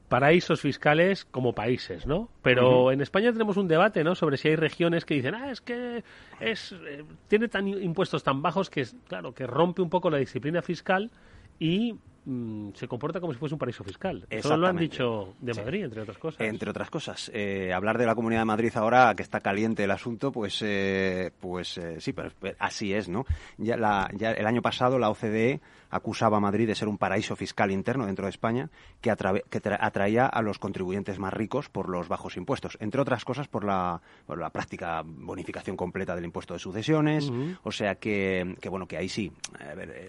[0.09, 2.29] paraísos fiscales como países, ¿no?
[2.41, 4.15] Pero en España tenemos un debate, ¿no?
[4.15, 6.03] Sobre si hay regiones que dicen, ah, es que
[6.39, 10.63] es eh, tiene tan impuestos tan bajos que, claro, que rompe un poco la disciplina
[10.63, 11.11] fiscal
[11.59, 11.95] y
[12.25, 14.25] mm, se comporta como si fuese un paraíso fiscal.
[14.31, 16.41] Eso lo han dicho de Madrid, entre otras cosas.
[16.41, 17.31] Entre otras cosas.
[17.33, 21.31] Eh, hablar de la Comunidad de Madrid ahora, que está caliente el asunto, pues, eh,
[21.39, 23.25] pues sí, pero así es, ¿no?
[23.57, 27.35] Ya, la, ya el año pasado la OCDE acusaba a Madrid de ser un paraíso
[27.35, 28.69] fiscal interno dentro de España
[29.01, 33.63] que, atraía a los contribuyentes más ricos por los bajos impuestos, entre otras cosas por
[33.63, 34.01] la,
[34.51, 37.31] práctica bonificación completa del impuesto de sucesiones,
[37.63, 39.31] o sea que, bueno, que ahí sí.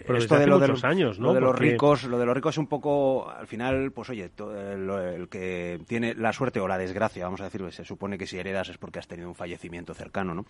[0.07, 1.27] esto de lo de los años, ¿no?
[1.27, 4.29] Lo de los ricos, lo de los ricos es un poco, al final, pues oye,
[4.37, 8.37] el, que tiene la suerte o la desgracia, vamos a decir, se supone que si
[8.37, 10.45] heredas es porque has tenido un fallecimiento cercano, ¿no?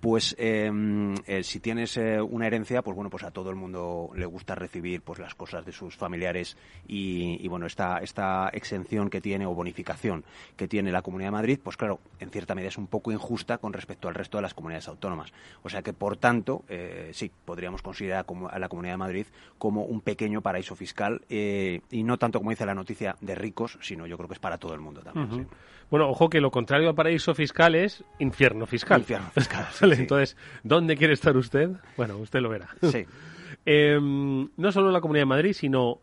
[0.00, 4.10] Pues em, eh, si tienes eh, una herencia, pues bueno, pues a todo el mundo
[4.14, 9.20] le gusta recibir pues las cosas de sus familiares y, bueno esta esta exención que
[9.20, 10.24] tiene o bonificación
[10.56, 13.58] que tiene la Comunidad de Madrid pues claro en cierta medida es un poco injusta
[13.58, 15.32] con respecto al resto de las comunidades autónomas.
[15.62, 19.26] O sea que por tanto eh, sí podríamos considerar a la Comunidad de Madrid
[19.58, 23.78] como un pequeño paraíso fiscal eh, y no tanto como dice la noticia de ricos
[23.80, 25.48] sino yo creo que es para todo el mundo también
[25.90, 29.00] bueno ojo que lo contrario a paraíso fiscal es infierno fiscal.
[29.00, 32.68] Infierno fiscal entonces dónde quiere estar usted bueno usted lo verá.
[32.82, 33.06] Sí
[33.66, 36.00] Em, no solo la Comunidad de Madrid, sino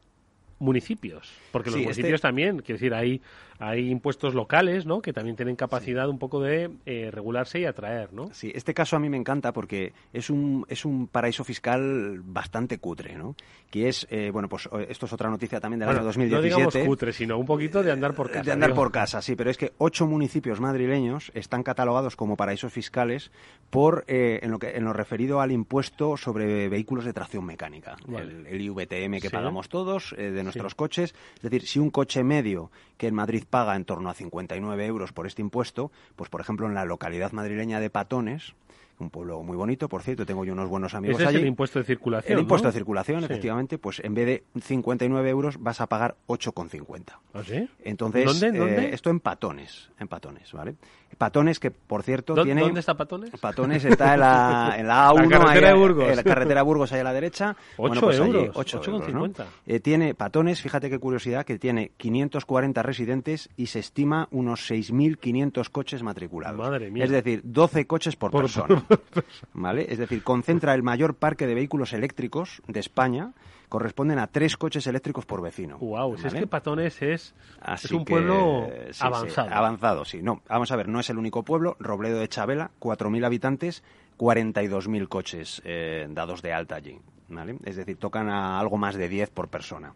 [0.60, 3.22] municipios, porque los este municipios también, quiero decir, hay,
[3.64, 5.02] hay impuestos locales, ¿no?
[5.02, 8.34] Que también tienen capacidad un poco de eh, regularse y atraer, ¿no?
[8.34, 12.78] Sí, este caso a mí me encanta porque es un, es un paraíso fiscal bastante
[12.80, 13.36] cutre, ¿no?
[13.70, 16.50] Que es, eh, bueno, pues esto es otra noticia también del año 2017.
[16.50, 18.44] No digamos cutre, sino un poquito de andar por casa.
[18.44, 22.72] De andar por casa, sí, pero es que ocho municipios madrileños están catalogados como paraísos
[22.72, 23.32] fiscales
[23.70, 27.96] por, eh, en, lo que, en lo referido al impuesto sobre vehículos de tracción mecánica,
[28.08, 31.16] el, IVTM que pagamos todos de nuestros coches.
[31.36, 35.14] Es decir, si un coche medio que en Madrid paga en torno a 59 euros
[35.14, 38.56] por este impuesto, pues por ejemplo en la localidad madrileña de Patones,
[39.00, 41.38] un pueblo muy bonito, por cierto, tengo yo unos buenos amigos Ese allí.
[41.38, 42.34] Es el impuesto de circulación.
[42.34, 47.18] El impuesto de circulación, efectivamente, pues en vez de 59 euros vas a pagar 8,50.
[47.34, 47.68] ¿Ah, sí?
[47.84, 48.86] Entonces, ¿Dónde, ¿Dónde?
[48.86, 50.76] Eh, esto en Patones, en Patones, ¿vale?
[51.18, 52.62] Patones que, por cierto, tiene...
[52.62, 53.32] ¿Dónde está Patones?
[53.40, 55.30] Patones está en la, en la A1.
[55.30, 56.10] La carretera de Burgos.
[56.10, 57.56] En la carretera Burgos, ahí a la derecha.
[57.78, 58.50] 8 pues euros.
[58.54, 59.32] 8 euros,
[59.66, 65.70] eh, tiene Patones, fíjate qué curiosidad, que tiene 540 residentes y se estima unos 6.500
[65.70, 66.58] coches matriculados.
[66.58, 67.04] Madre mía.
[67.04, 68.83] Es decir, 12 coches por, persona.
[69.54, 69.86] ¿Vale?
[69.90, 73.34] Es decir, concentra el mayor parque de vehículos eléctricos de España,
[73.74, 75.80] corresponden a tres coches eléctricos por vecino.
[75.80, 79.50] Wow, si es que Patones es, Así es un que, pueblo sí, sí, avanzado.
[79.52, 80.22] avanzado, sí.
[80.22, 81.76] No, vamos a ver, no es el único pueblo.
[81.80, 83.84] Robledo de Chabela, 4.000 habitantes,
[84.20, 87.00] 42.000 coches eh, dados de alta allí.
[87.30, 87.58] ¿Vale?
[87.66, 89.94] Es decir, tocan a algo más de 10 por persona.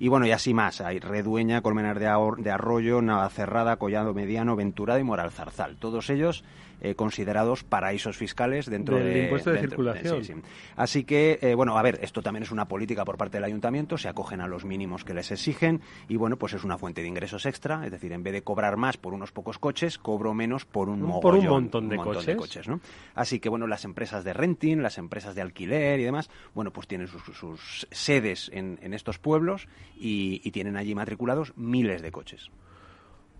[0.00, 0.80] Y bueno, y así más.
[0.80, 5.76] Hay Redueña, Colmenar de, Arroyo, Navacerrada, Collado Mediano, Venturada y Moral Zarzal.
[5.76, 6.42] Todos ellos
[6.80, 10.24] eh, considerados paraísos fiscales dentro Del de, impuesto de dentro- circulación.
[10.24, 10.40] sí, sí.
[10.76, 13.98] Así que, eh, bueno, a ver, esto también es una política por parte del ayuntamiento,
[13.98, 17.08] se acogen a los mínimos que les exigen y, bueno, pues es una fuente de
[17.08, 20.64] ingresos extra, es decir, en vez de cobrar más por unos pocos coches, cobro menos
[20.64, 22.68] por un por montón de coches.
[22.68, 22.80] ¿no?
[23.14, 26.86] Así que, bueno, las empresas de renting, las empresas de alquiler y demás, bueno, pues
[26.86, 32.10] tienen sus, sus sedes en, en estos pueblos y, y tienen allí matriculados miles de
[32.10, 32.50] coches.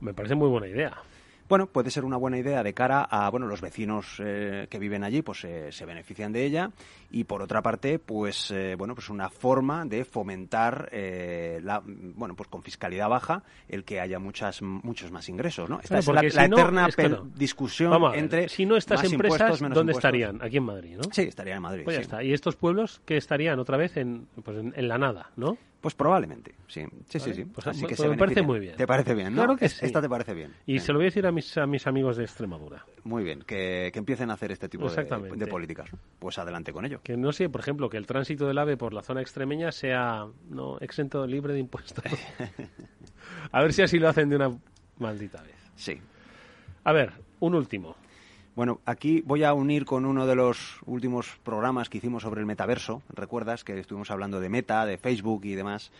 [0.00, 0.96] Me parece muy buena idea.
[1.50, 5.04] Bueno, puede ser una buena idea de cara a, bueno, los vecinos eh, que viven
[5.04, 6.70] allí, pues eh, se benefician de ella
[7.10, 12.34] y por otra parte, pues, eh, bueno, pues una forma de fomentar, eh, la, bueno,
[12.36, 15.80] pues con fiscalidad baja, el que haya muchas, muchos más ingresos, ¿no?
[15.82, 17.30] Esta es la, no, eterna es que pel- no.
[17.36, 19.96] discusión Vamos a ver, entre si no estas más empresas, ¿dónde impuestos.
[19.96, 20.40] estarían?
[20.42, 21.02] Aquí en Madrid, ¿no?
[21.12, 21.82] Sí, estarían en Madrid.
[21.84, 22.06] Pues ya sí.
[22.06, 22.22] está.
[22.22, 25.58] Y estos pueblos que estarían otra vez en, pues en, en la nada, ¿no?
[25.81, 27.45] Pues probablemente, sí, sí, Vale, sí, sí.
[27.47, 28.77] pues, Así que pues se me parece muy bien.
[28.77, 29.37] Te parece bien, ¿no?
[29.45, 29.87] Claro que sí.
[29.87, 30.53] Esta te parece bien.
[30.66, 30.87] Y Sí.
[30.87, 32.85] se lo voy a decir a mis, a mis amigos de Extremadura.
[33.05, 35.05] Muy bien, que, que empiecen a hacer este tipo de,
[35.37, 35.88] de políticas.
[36.19, 37.01] Pues adelante con ello.
[37.03, 40.27] Que no sé, por ejemplo, que el tránsito del AVE por la zona extremeña sea
[40.51, 42.05] no exento libre de impuestos.
[43.53, 44.51] a ver si así lo hacen de una
[44.99, 45.57] maldita vez.
[45.77, 45.99] Sí.
[46.85, 47.97] A ver, un último.
[48.61, 52.46] Bueno, aquí voy a unir con uno de los últimos programas que hicimos sobre el
[52.46, 53.01] metaverso.
[53.09, 55.92] ¿Recuerdas que estuvimos hablando de Meta, de Facebook y demás?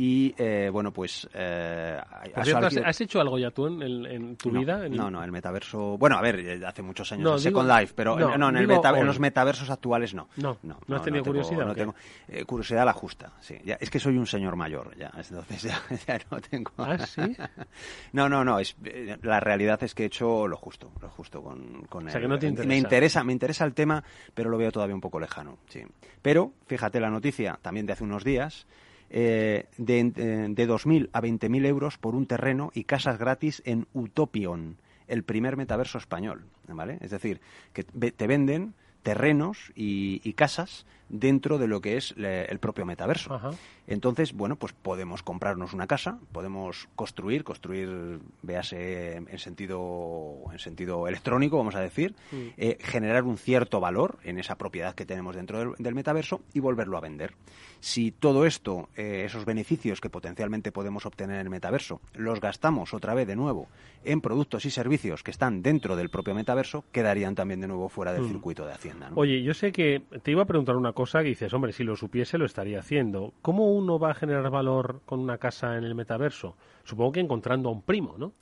[0.00, 1.28] Y eh, bueno, pues.
[1.34, 2.00] Eh,
[2.44, 4.86] cierto, ¿has, hecho algo ya tú en, en- en tu no, vida?
[4.86, 5.98] En- No, no, el metaverso.
[5.98, 8.38] Bueno, a ver, eh, hace muchos años No, en digo- Second Life, pero no, en,
[8.38, 10.28] no, en, el meta- en los metaversos actuales no.
[10.36, 11.96] No, no, ¿no has tenido tengo- curiosidad tengo-
[12.28, 13.56] eh, curiosidad la justa, sí.
[13.64, 15.10] Ya, es que soy un señor mayor, ya.
[15.16, 16.70] Entonces ya, ya no tengo.
[16.78, 17.20] ¿Ah, sí?
[18.12, 18.60] no, no, no.
[18.60, 22.10] Es, eh, la realidad es que he hecho lo justo, lo justo con, con O
[22.10, 24.94] sea, el- que no te Me interesa, me interesa el tema, pero lo veo todavía
[24.94, 25.82] un poco lejano, sí.
[26.22, 28.64] Pero, fíjate la noticia también de hace unos días,
[29.10, 34.76] eh, de, de 2.000 a 20.000 euros por un terreno y casas gratis en Utopion,
[35.06, 36.98] el primer metaverso español, ¿vale?
[37.00, 37.40] Es decir,
[37.72, 43.34] que te venden terrenos y, y casas dentro de lo que es el propio metaverso.
[43.34, 43.50] Ajá.
[43.86, 51.08] Entonces, bueno, pues podemos comprarnos una casa, podemos construir, construir, véase en sentido, en sentido
[51.08, 52.36] electrónico, vamos a decir, Mm.
[52.58, 56.60] eh, generar un cierto valor en esa propiedad que tenemos dentro del, del metaverso y
[56.60, 57.32] volverlo a vender.
[57.80, 62.92] Si todo esto, eh, esos beneficios que potencialmente podemos obtener en el metaverso, los gastamos
[62.92, 63.68] otra vez de nuevo
[64.04, 68.12] en productos y servicios que están dentro del propio metaverso, quedarían también de nuevo fuera
[68.12, 68.28] del Mm.
[68.28, 69.08] circuito de Hacienda.
[69.10, 69.16] ¿no?
[69.16, 71.96] Oye, yo sé que te iba a preguntar una cosa que dices, hombre, si lo
[71.96, 73.32] supiese lo estaría haciendo.
[73.42, 76.56] ¿Cómo uno va a generar valor con una casa en el metaverso?
[76.84, 78.32] Supongo que encontrando a un primo, ¿no?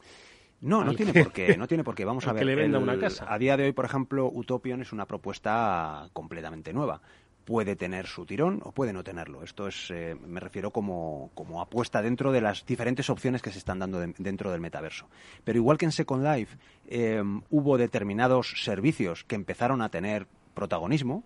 [0.62, 2.04] No, no tiene por qué, no tiene por qué.
[2.06, 2.40] Vamos a ver.
[2.40, 3.26] que le venda el- una casa.
[3.28, 7.00] A día de hoy, por ejemplo, Utopion es una propuesta completamente nueva.
[7.44, 9.42] Puede tener su tirón o puede no tenerlo.
[9.44, 13.58] Esto es, eh, me refiero como, como apuesta dentro de las diferentes opciones que se
[13.58, 15.06] están dando de- dentro del metaverso.
[15.44, 16.56] Pero igual que en Second Life
[16.88, 21.22] eh, hubo determinados servicios que empezaron a tener protagonismo,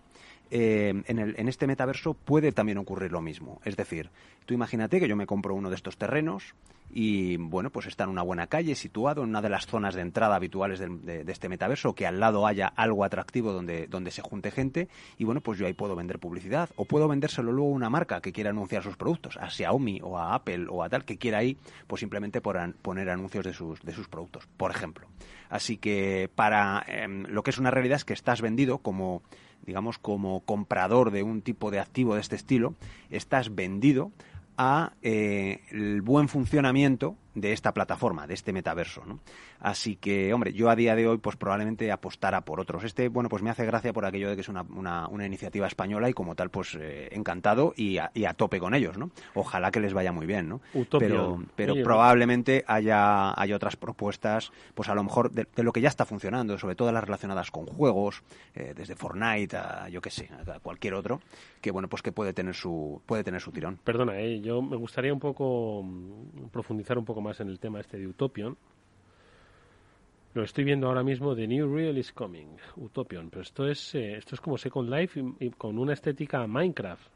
[0.51, 3.61] eh, en, el- en este metaverso puede también ocurrir lo mismo.
[3.65, 4.11] Es decir,
[4.47, 6.55] tú imagínate que yo me compro uno de estos terrenos
[6.93, 10.01] y, bueno, pues está en una buena calle, situado en una de las zonas de
[10.01, 14.23] entrada habituales de, de este metaverso, que al lado haya algo atractivo donde, donde se
[14.23, 17.75] junte gente y, bueno, pues yo ahí puedo vender publicidad o puedo vendérselo luego a
[17.77, 21.05] una marca que quiera anunciar sus productos, a Xiaomi o a Apple o a tal,
[21.05, 24.73] que quiera ahí, pues simplemente por an- poner anuncios de sus, de sus productos, por
[24.73, 25.07] ejemplo.
[25.49, 29.23] Así que para em, lo que es una realidad es que estás vendido como
[29.64, 32.75] digamos, como comprador de un tipo de activo de este estilo,
[33.11, 34.12] estás vendido
[34.57, 39.20] a eh, el buen funcionamiento de esta plataforma, de este metaverso, ¿no?
[39.61, 42.85] Así que, hombre, yo a día de hoy, pues probablemente apostara por otros.
[42.85, 45.66] Este, bueno, pues me hace gracia por aquello de que es una, una, una iniciativa
[45.66, 49.11] española y como tal, pues eh, encantado y a, y a tope con ellos, ¿no?
[49.35, 50.61] Ojalá que les vaya muy bien, ¿no?
[50.75, 51.09] Utopia.
[51.09, 55.73] Pero, pero Oye, probablemente haya, haya otras propuestas, pues a lo mejor de, de lo
[55.73, 58.23] que ya está funcionando, sobre todo las relacionadas con juegos,
[58.55, 61.20] eh, desde Fortnite a, yo qué sé, a cualquier otro,
[61.61, 63.79] que bueno, pues que puede tener su, puede tener su tirón.
[63.85, 67.81] Perdona, eh, yo me gustaría un poco mm, profundizar un poco más en el tema
[67.81, 68.57] este de Utopion.
[70.33, 74.16] Lo estoy viendo ahora mismo, The New Real is Coming, Utopion, pero esto es, eh,
[74.16, 77.11] esto es como Second Life y, y con una estética Minecraft.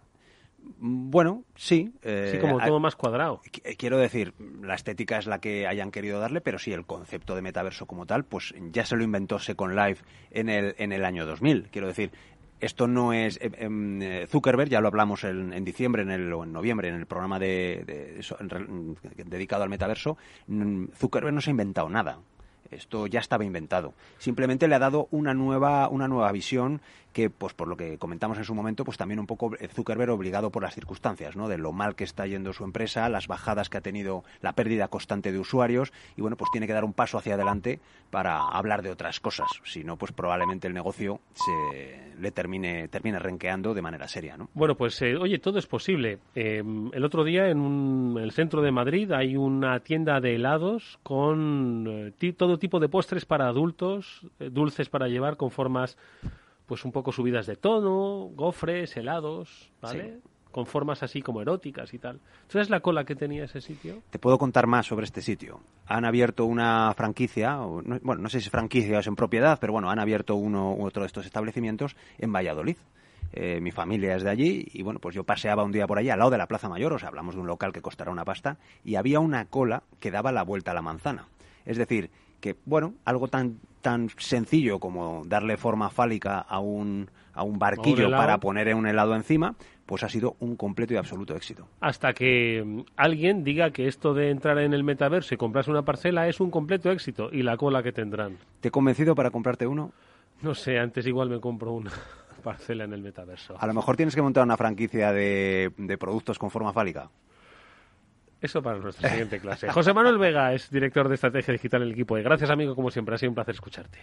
[0.78, 1.92] Bueno, sí.
[2.02, 3.40] sí, como todo más cuadrado.
[3.76, 7.42] Quiero decir, la estética es la que hayan querido darle, pero sí, el concepto de
[7.42, 11.26] metaverso como tal, pues ya se lo inventó Second Life en el, en el año
[11.26, 11.68] 2000.
[11.70, 12.12] Quiero decir,
[12.60, 16.44] esto no es eh, em, eh, Zuckerberg, ya lo hablamos en, diciembre en el, o
[16.44, 18.18] en noviembre en el programa de,
[19.26, 20.16] dedicado al metaverso.
[20.94, 22.20] Zuckerberg no se ha inventado nada.
[22.70, 23.94] Esto ya estaba inventado.
[24.18, 26.80] Simplemente le ha dado una nueva, una nueva visión
[27.14, 30.50] que, pues por lo que comentamos en su momento, pues también un poco Zuckerberg obligado
[30.50, 31.48] por las circunstancias, ¿no?
[31.48, 34.88] De lo mal que está yendo su empresa, las bajadas que ha tenido, la pérdida
[34.88, 38.82] constante de usuarios, y bueno, pues tiene que dar un paso hacia adelante para hablar
[38.82, 39.48] de otras cosas.
[39.64, 44.50] Si no, pues probablemente el negocio se le termine, termine renqueando de manera seria, ¿no?
[44.54, 46.18] Bueno, pues eh, oye, todo es posible.
[46.34, 51.86] Em, el otro día en, el centro de Madrid hay una tienda de helados con
[52.20, 55.96] eh, todo tipo de postres para adultos, eh, dulces para llevar con formas
[56.66, 60.18] pues un poco subidas de tono, gofres, helados, ¿vale?
[60.50, 62.20] Con formas así como eróticas y tal.
[62.48, 64.02] ¿Sabes la cola que tenía ese sitio?
[64.10, 65.60] Te puedo contar más sobre este sitio.
[65.86, 69.72] Han abierto una franquicia, bueno, no sé si es franquicia o es en propiedad, pero
[69.72, 72.76] bueno, han abierto uno u otro de estos establecimientos en Valladolid.
[73.32, 76.08] Eh, mi familia es de allí y bueno, pues yo paseaba un día por allí
[76.08, 78.24] al lado de la Plaza Mayor, o sea, hablamos de un local que costará una
[78.24, 81.26] pasta, y había una cola que daba la vuelta a la manzana.
[81.64, 82.10] Es decir,
[82.44, 88.10] que, bueno, algo tan, tan sencillo como darle forma fálica a un, a un barquillo
[88.10, 89.54] para poner un helado encima,
[89.86, 91.66] pues ha sido un completo y absoluto éxito.
[91.80, 95.86] Hasta que mm, alguien diga que esto de entrar en el metaverso y comprarse una
[95.86, 98.36] parcela es un completo éxito y la cola que tendrán.
[98.60, 99.92] ¿Te he convencido para comprarte uno?
[100.42, 101.92] No sé, antes igual me compro una
[102.44, 103.56] parcela en el metaverso.
[103.58, 107.08] A lo mejor tienes que montar una franquicia de, de productos con forma fálica.
[108.44, 109.70] Eso para nuestra siguiente clase.
[109.70, 112.14] José Manuel Vega es director de estrategia digital en el equipo.
[112.16, 113.14] Gracias, amigo, como siempre.
[113.14, 114.00] Ha sido un placer escucharte.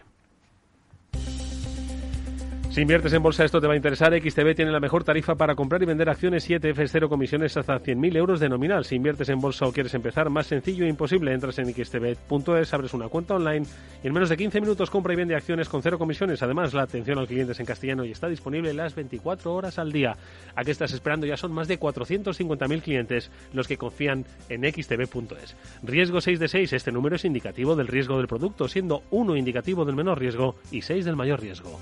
[2.72, 4.18] Si inviertes en bolsa, esto te va a interesar.
[4.18, 7.78] XTB tiene la mejor tarifa para comprar y vender acciones 7 f cero comisiones hasta
[7.78, 8.86] 100.000 euros de nominal.
[8.86, 11.34] Si inviertes en bolsa o quieres empezar, más sencillo e imposible.
[11.34, 13.66] Entras en xtb.es, abres una cuenta online
[14.02, 16.42] y en menos de 15 minutos compra y vende acciones con cero comisiones.
[16.44, 19.92] Además, la atención al cliente es en castellano y está disponible las 24 horas al
[19.92, 20.16] día.
[20.56, 21.26] ¿A qué estás esperando?
[21.26, 25.58] Ya son más de 450.000 clientes los que confían en xtb.es.
[25.84, 26.72] Riesgo 6 de 6.
[26.72, 30.84] Este número es indicativo del riesgo del producto, siendo 1 indicativo del menor riesgo y
[30.84, 31.78] 6 del mayor riesgo.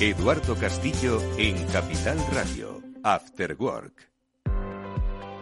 [0.00, 4.10] Eduardo Castillo en Capital Radio, After Work.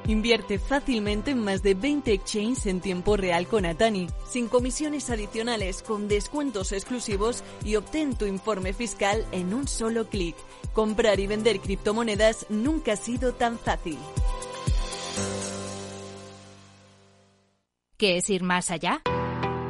[0.09, 5.85] Invierte fácilmente en más de 20 exchanges en tiempo real con Atani, sin comisiones adicionales,
[5.85, 10.35] con descuentos exclusivos y obtén tu informe fiscal en un solo clic.
[10.73, 13.99] Comprar y vender criptomonedas nunca ha sido tan fácil.
[17.97, 19.03] ¿Qué es ir más allá?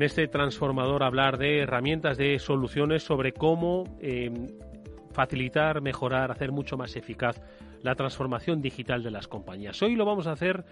[0.00, 4.46] En este transformador, hablar de herramientas, de soluciones sobre cómo em,
[5.12, 7.38] facilitar, mejorar, hacer mucho más eficaz
[7.82, 9.82] la transformación digital de las compañías.
[9.82, 10.64] Hoy lo vamos a hacer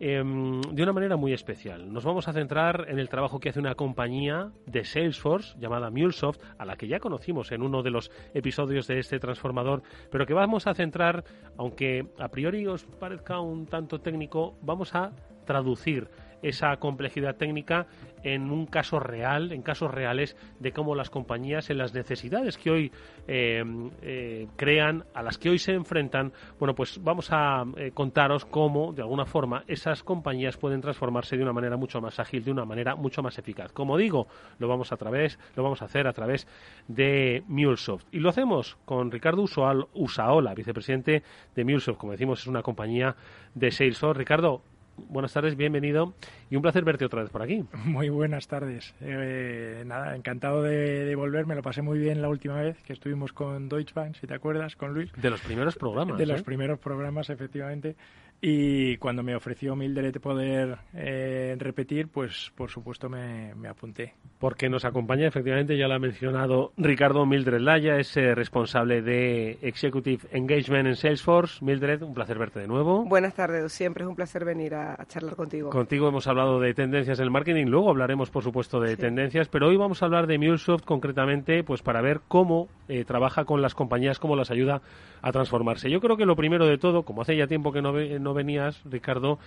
[0.00, 1.92] em, de una manera muy especial.
[1.92, 6.40] Nos vamos a centrar en el trabajo que hace una compañía de Salesforce llamada MuleSoft,
[6.58, 10.34] a la que ya conocimos en uno de los episodios de este transformador, pero que
[10.34, 11.22] vamos a centrar,
[11.56, 15.12] aunque a priori os parezca un tanto técnico, vamos a
[15.44, 16.08] traducir
[16.42, 17.86] esa complejidad técnica
[18.24, 22.70] en un caso real, en casos reales de cómo las compañías en las necesidades que
[22.70, 22.92] hoy
[23.26, 23.62] eh,
[24.02, 28.92] eh, crean, a las que hoy se enfrentan, bueno, pues vamos a eh, contaros cómo,
[28.92, 32.64] de alguna forma, esas compañías pueden transformarse de una manera mucho más ágil, de una
[32.64, 33.72] manera mucho más eficaz.
[33.72, 34.26] Como digo,
[34.58, 36.46] lo vamos a través, lo vamos a hacer a través
[36.88, 38.06] de MuleSoft.
[38.12, 41.22] Y lo hacemos con Ricardo Usaola, vicepresidente
[41.54, 41.98] de MuleSoft.
[41.98, 43.16] Como decimos, es una compañía
[43.54, 44.18] de Salesforce.
[44.18, 44.62] Ricardo,
[44.96, 46.14] buenas tardes, bienvenido
[46.50, 47.64] y un placer verte otra vez por aquí.
[47.84, 48.94] Muy buenas tardes.
[49.00, 51.46] Eh, nada, encantado de, de, volver.
[51.46, 54.34] Me lo pasé muy bien la última vez que estuvimos con Deutsche Bank, si te
[54.34, 55.10] acuerdas, con Luis.
[55.16, 56.18] De los primeros programas.
[56.18, 56.44] De los ¿eh?
[56.44, 57.96] primeros programas, efectivamente.
[58.44, 64.14] Y cuando me ofreció Mildred poder eh, repetir, pues por supuesto me, me, apunté.
[64.40, 69.60] Porque nos acompaña, efectivamente, ya lo ha mencionado Ricardo Mildred Laya, es eh, responsable de
[69.62, 71.64] Executive Engagement en Salesforce.
[71.64, 73.04] Mildred, un placer verte de nuevo.
[73.04, 75.70] Buenas tardes, siempre es un placer venir a, a charlar contigo.
[75.70, 79.02] Contigo hemos hablado de tendencias en el marketing, luego hablaremos, por supuesto, de sí.
[79.02, 83.44] tendencias, pero hoy vamos a hablar de MuleSoft concretamente, pues para ver cómo eh, trabaja
[83.44, 84.82] con las compañías, cómo las ayuda
[85.22, 85.88] a transformarse.
[85.88, 88.80] Yo creo que lo primero de todo, como hace ya tiempo que no, ve, venías,
[88.84, 89.38] Ricardo,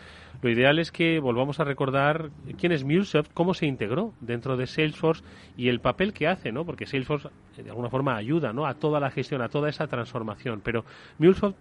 [0.42, 4.68] lo ideal es que volvamos a recordar quién es MuleSoft, cómo se integró dentro de
[4.68, 5.24] Salesforce
[5.58, 6.66] y el papel que hace, ¿no?
[6.66, 8.66] Porque Salesforce eh, de alguna forma ayuda, ¿no?
[8.66, 10.62] A toda la gestión, a toda esa transformación.
[10.64, 10.86] Pero
[11.18, 11.58] MuleSoft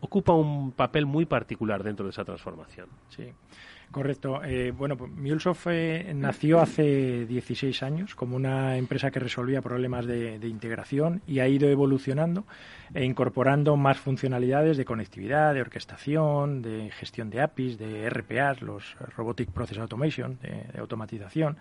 [0.00, 2.88] ocupa un papel muy particular dentro de esa transformación.
[3.08, 3.32] Sí.
[3.90, 4.42] Correcto.
[4.44, 10.06] Eh, bueno, pues MuleSoft eh, nació hace 16 años como una empresa que resolvía problemas
[10.06, 12.44] de, de, integración y ha ido evolucionando
[12.92, 18.96] e incorporando más funcionalidades de conectividad, de orquestación, de gestión de APIs, de RPAs, los
[19.16, 21.56] Robotic Process Automation, de, de automatización.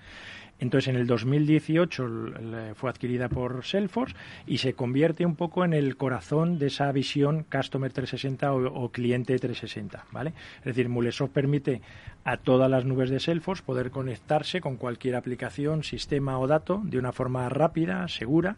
[0.59, 2.09] Entonces, en el 2018
[2.76, 4.15] fue adquirida por Salesforce
[4.45, 8.89] y se convierte un poco en el corazón de esa visión Customer 360 o, o
[8.89, 10.34] cliente 360, ¿vale?
[10.59, 11.82] Es decir, MuleSoft permite
[12.24, 16.97] a todas las nubes de Salesforce poder conectarse con cualquier aplicación, sistema o dato de
[16.97, 18.57] una forma rápida, segura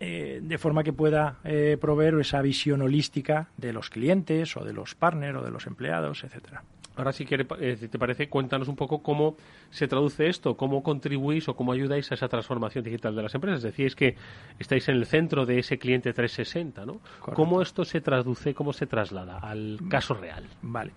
[0.00, 4.72] eh, de forma que pueda eh, proveer esa visión holística de los clientes o de
[4.72, 6.62] los partners o de los empleados, etcétera.
[6.94, 9.36] Ahora, si quiere, eh, te parece, cuéntanos un poco cómo
[9.70, 13.62] se traduce esto, cómo contribuís o cómo ayudáis a esa transformación digital de las empresas.
[13.62, 14.16] Decíais que
[14.60, 16.94] estáis en el centro de ese cliente 360, ¿no?
[16.94, 17.32] Correcto.
[17.34, 20.44] ¿Cómo esto se traduce, cómo se traslada al caso real?
[20.62, 20.92] Vale.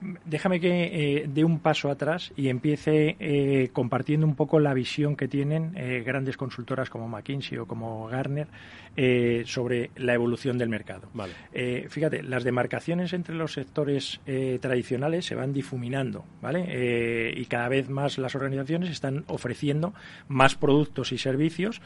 [0.00, 5.16] Déjame que eh, dé un paso atrás y empiece eh, compartiendo un poco la visión
[5.16, 8.46] que tienen eh, grandes consultoras como McKinsey o como Gartner
[8.96, 11.08] eh, sobre la evolución del mercado.
[11.12, 11.34] Vale.
[11.52, 17.34] Eh, fíjate, las demarcaciones entre los sectores eh, tradicionales se van difuminando, ¿vale?
[17.36, 19.92] y cada vez más las organizaciones están ofreciendo
[20.28, 21.80] más productos y servicios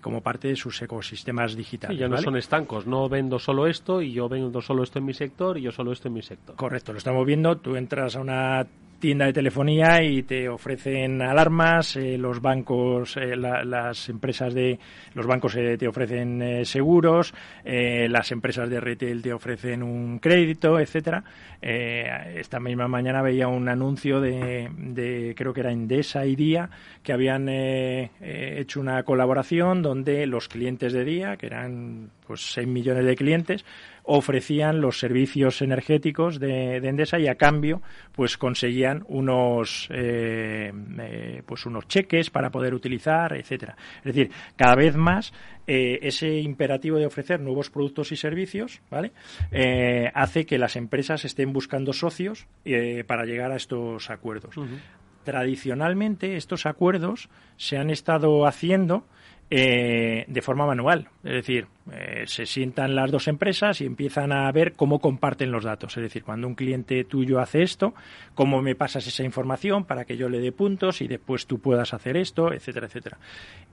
[0.00, 1.96] como parte de sus ecosistemas digitales.
[1.96, 2.24] Sí, ya no ¿vale?
[2.24, 5.62] son estancos, no vendo solo esto y yo vendo solo esto en mi sector y
[5.62, 6.56] yo solo esto en mi sector.
[6.56, 7.56] Correcto, lo estamos viendo.
[7.56, 8.66] Tú entras a una
[9.00, 14.78] tienda de telefonía y te ofrecen alarmas, eh, los bancos, eh, la, las empresas de
[15.14, 17.34] los bancos eh, te ofrecen seguros,
[17.64, 21.24] las empresas de retail te ofrecen un crédito, etcétera.
[21.60, 26.70] Esta misma mañana veía un anuncio de, de creo que era Endesa y Día
[27.02, 33.04] que habían hecho una colaboración donde los clientes de Día, que eran pues 6 millones
[33.04, 33.64] de clientes,
[34.12, 37.80] ofrecían los servicios energéticos de, de, Endesa y a cambio
[38.12, 43.76] pues conseguían unos eh, eh, pues unos cheques para poder utilizar etcétera.
[43.98, 45.32] Es decir cada vez más
[45.68, 49.12] eh, ese imperativo de ofrecer nuevos productos y servicios vale
[49.52, 54.56] eh, hace que las empresas estén buscando socios eh, para llegar a estos acuerdos.
[54.56, 54.78] Uh -huh.
[55.22, 59.04] tradicionalmente estos acuerdos se han estado haciendo
[59.52, 61.08] eh, de forma manual.
[61.24, 65.64] Es decir, eh, se sientan las dos empresas y empiezan a ver cómo comparten los
[65.64, 65.96] datos.
[65.96, 67.92] Es decir, cuando un cliente tuyo hace esto,
[68.34, 71.92] cómo me pasas esa información para que yo le dé puntos y después tú puedas
[71.94, 73.18] hacer esto, etcétera, etcétera.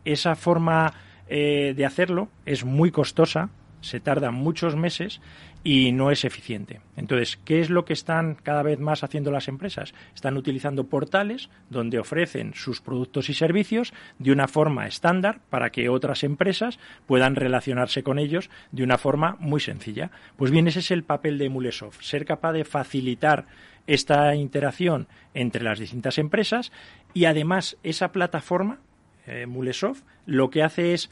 [0.04, 0.94] Esa forma
[1.28, 3.52] eh, de hacerlo es muy costosa,
[3.82, 5.22] se tarda muchos meses
[5.64, 6.82] y no es eficiente.
[6.95, 9.93] Entonces, ¿qué es lo que están cada vez más haciendo las empresas?
[10.16, 15.89] Están utilizando portales donde ofrecen sus productos y servicios de una forma estándar para que
[15.89, 20.12] otras empresas puedan relacionarse con ellos de una forma muy sencilla.
[20.38, 23.45] Pues bien, ese es el papel de Mulesoft, ser capaz de facilitar
[23.88, 26.72] esta interacción entre las distintas empresas
[27.14, 28.80] y además esa plataforma,
[29.26, 31.10] eh, Mulesoft, lo que hace es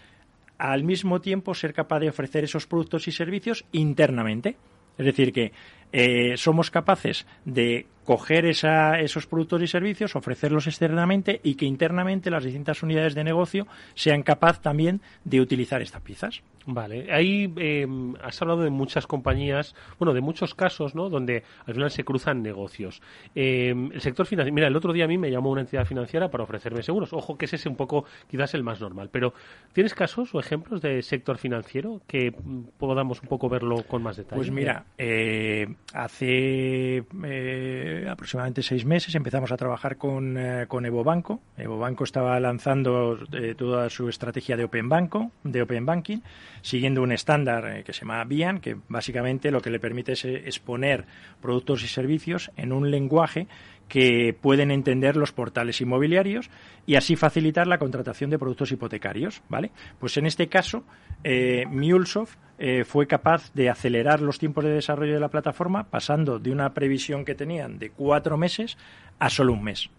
[0.57, 4.57] al mismo tiempo ser capaz de ofrecer esos productos y servicios internamente.
[4.97, 5.51] Es decir, que
[5.91, 12.43] eh, somos capaces de coger esos productos y servicios, ofrecerlos externamente y que internamente las
[12.43, 16.41] distintas unidades de negocio sean capaces también de utilizar estas piezas.
[16.67, 21.09] Vale, ahí em, has hablado de muchas compañías, bueno, de muchos casos, ¿no?
[21.09, 23.01] Donde al final se cruzan negocios.
[23.35, 26.29] Em, el sector financiero, mira, el otro día a mí me llamó una entidad financiera
[26.29, 27.13] para ofrecerme seguros.
[27.13, 29.09] Ojo que ese es un poco, quizás el más normal.
[29.11, 29.33] Pero
[29.73, 32.33] ¿tienes casos o ejemplos de sector financiero que
[32.79, 34.37] podamos un poco verlo con más detalle?
[34.37, 41.03] Pues mira, eh, hace eh, aproximadamente seis meses empezamos a trabajar con, eh, con Evo
[41.03, 41.41] Banco.
[41.57, 43.19] Evo Banco estaba lanzando
[43.55, 46.21] toda su estrategia de Open Banco, de Open Banking
[46.65, 50.25] siguiendo un estándar eh, que se llama BIAN, que básicamente lo que le permite es
[50.25, 51.05] eh, exponer
[51.39, 53.47] productos y servicios en un lenguaje
[53.87, 56.49] que pueden entender los portales inmobiliarios
[56.87, 59.69] y así facilitar la contratación de productos hipotecarios, ¿vale?
[59.99, 60.83] Pues en este caso,
[61.23, 66.39] eh, Mulesoft eh, fue capaz de acelerar los tiempos de desarrollo de la plataforma pasando
[66.39, 68.75] de una previsión que tenían de cuatro meses
[69.19, 69.91] a solo un mes.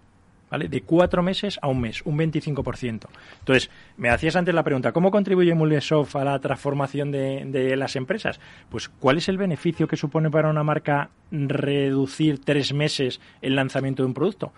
[0.51, 0.69] ¿Vale?
[0.69, 3.07] De cuatro meses a un mes, un 25%.
[3.39, 7.97] Entonces, me hacías antes la pregunta, ¿cómo contribuye Mulesoft a la transformación de, de, las
[7.97, 8.41] empresas?
[8.69, 14.03] Pues, ¿cuál es el beneficio que supone para una marca reducir tres meses el lanzamiento
[14.03, 14.53] de un producto?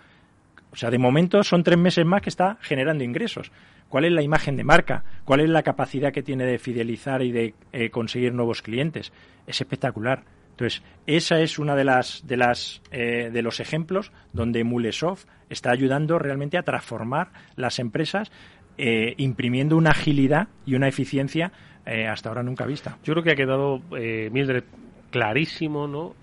[0.71, 3.51] O sea, de momento son tres meses más que está generando ingresos.
[3.89, 5.03] ¿Cuál es la imagen de marca?
[5.25, 9.11] ¿Cuál es la capacidad que tiene de fidelizar y de eh, conseguir nuevos clientes?
[9.47, 10.23] Es espectacular.
[10.59, 15.71] Entonces, esa es una de las de las eh, de los ejemplos donde Mulesoft está
[15.71, 18.29] ayudando realmente a transformar las empresas,
[18.77, 21.53] eh, imprimiendo una agilidad y una eficiencia
[21.85, 22.97] eh, hasta ahora nunca vista.
[23.05, 24.65] Yo creo que ha quedado Mildred
[25.11, 26.15] clarísimo, ¿no?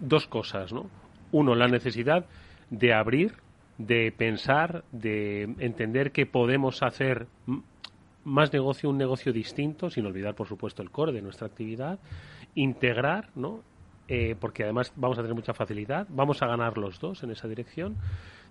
[0.00, 0.88] dos cosas, ¿no?
[1.32, 2.24] Uno, la necesidad
[2.70, 3.34] de abrir,
[3.76, 7.26] de pensar, de entender que podemos hacer
[8.24, 12.00] más negocio, un negocio distinto, sin olvidar, por supuesto, el core de nuestra actividad
[12.56, 13.62] integrar, ¿no?
[14.08, 17.48] Eh, porque además vamos a tener mucha facilidad, vamos a ganar los dos en esa
[17.48, 17.96] dirección,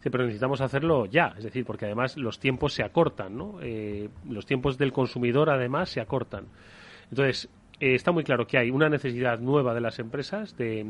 [0.03, 3.59] pero necesitamos hacerlo ya, es decir, porque además los tiempos se acortan, ¿no?
[3.61, 6.45] Eh, los tiempos del consumidor además se acortan.
[7.09, 7.49] Entonces,
[7.79, 10.85] eh, está muy claro que hay una necesidad nueva de las empresas de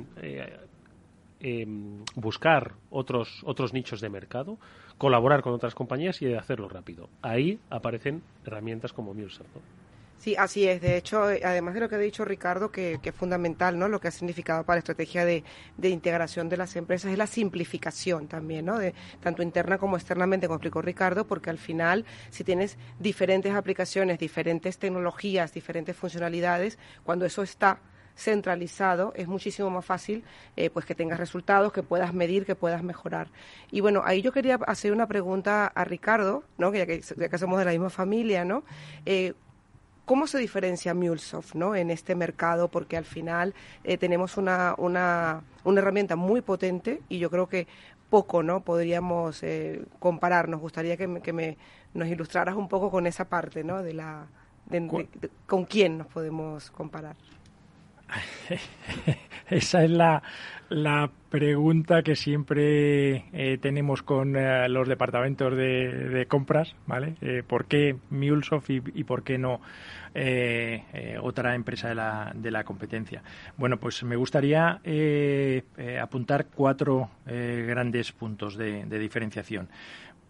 [1.39, 4.57] em, buscar otros, otros nichos de mercado,
[4.97, 7.07] colaborar con otras compañías y de hacerlo rápido.
[7.21, 9.84] Ahí aparecen herramientas como MuleSoft.
[10.25, 10.81] Sí, así es.
[10.81, 13.87] De hecho, eh, además de lo que ha dicho Ricardo, que, es fundamental, ¿no?
[13.87, 15.43] Lo que ha significado para la estrategia de,
[15.83, 18.79] integración de las empresas es la simplificación también, ¿no?
[18.79, 24.17] De, tanto interna como externamente, como explicó Ricardo, porque al final, si tienes diferentes aplicaciones,
[24.17, 27.77] diferentes tecnologías, diferentes funcionalidades, cuando eso está
[28.15, 30.23] centralizado es muchísimo más fácil
[30.55, 33.27] eh, pues que tengas resultados que puedas medir que puedas mejorar
[33.71, 37.27] y bueno ahí yo quería hacer una pregunta a Ricardo no que ya que, ya
[37.27, 38.63] que somos de la misma familia no
[39.05, 39.33] eh,
[40.05, 41.75] ¿Cómo se diferencia MuleSoft ¿no?
[41.75, 42.69] en este mercado?
[42.69, 47.67] Porque al final eh, tenemos una, una, una, herramienta muy potente y yo creo que
[48.09, 50.47] poco no podríamos eh, comparar.
[50.47, 51.57] Nos gustaría que, me, que me,
[51.95, 53.81] nos ilustraras un poco con esa parte ¿no?
[53.81, 54.27] de la,
[55.47, 57.15] con quién nos podemos comparar.
[59.49, 60.23] Esa es la,
[60.69, 67.15] la pregunta que siempre eh, tenemos con eh, los departamentos de, compras, ¿vale?
[67.21, 69.61] Eh, ¿Por qué Mulesoft y, por qué no
[71.21, 73.21] otra empresa de la, de la competencia?
[73.57, 74.79] Bueno, pues me gustaría
[76.01, 79.67] apuntar cuatro grandes puntos de diferenciación.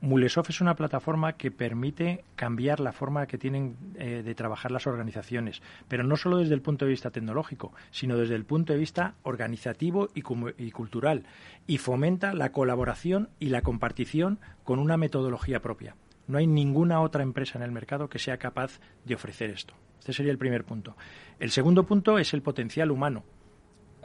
[0.02, 4.88] Mulesoft es una plataforma que permite cambiar la forma que tienen eh, de trabajar las
[4.88, 8.80] organizaciones, pero no solo desde el punto de vista tecnológico, sino desde el punto de
[8.80, 10.24] vista organizativo y,
[10.58, 11.24] y cultural,
[11.66, 15.96] y fomenta la colaboración y la compartición con una metodología propia.
[16.28, 19.74] No hay ninguna otra empresa en el mercado que sea capaz de ofrecer esto.
[20.00, 20.96] Este sería el primer punto.
[21.40, 23.24] El segundo punto es el potencial humano.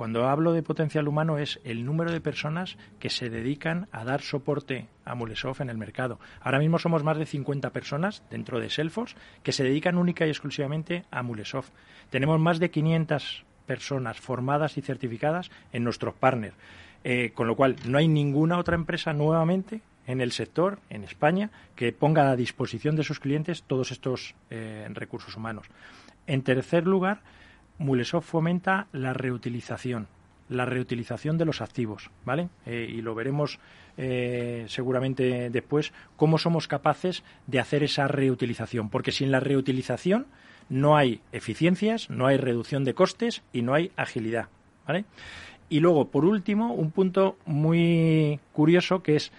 [0.01, 4.23] Cuando hablo de potencial humano es el número de personas que se dedican a dar
[4.23, 6.19] soporte a Mulesoft en el mercado.
[6.41, 10.31] Ahora mismo somos más de 50 personas dentro de Salesforce que se dedican única y
[10.31, 11.69] exclusivamente a Mulesoft.
[12.09, 16.55] Tenemos más de 500 personas formadas y certificadas en nuestros partners.
[17.05, 21.51] Eh, con lo cual, no hay ninguna otra empresa nuevamente en el sector, en España,
[21.77, 25.67] que ponga a disposición de sus clientes todos estos eh, recursos humanos.
[26.27, 27.21] En tercer lugar,
[27.81, 30.07] Mulesoft fomenta la reutilización,
[30.51, 32.51] la reutilización de los activos, ¿vale?
[32.67, 33.59] Eh, y lo veremos
[33.97, 40.27] eh, seguramente después, cómo somos capaces de hacer esa reutilización, porque sin la reutilización
[40.69, 44.49] no hay eficiencias, no hay reducción de costes y no hay agilidad,
[44.87, 45.07] ¿vale?
[45.71, 49.33] Y luego, por último, un punto muy curioso que es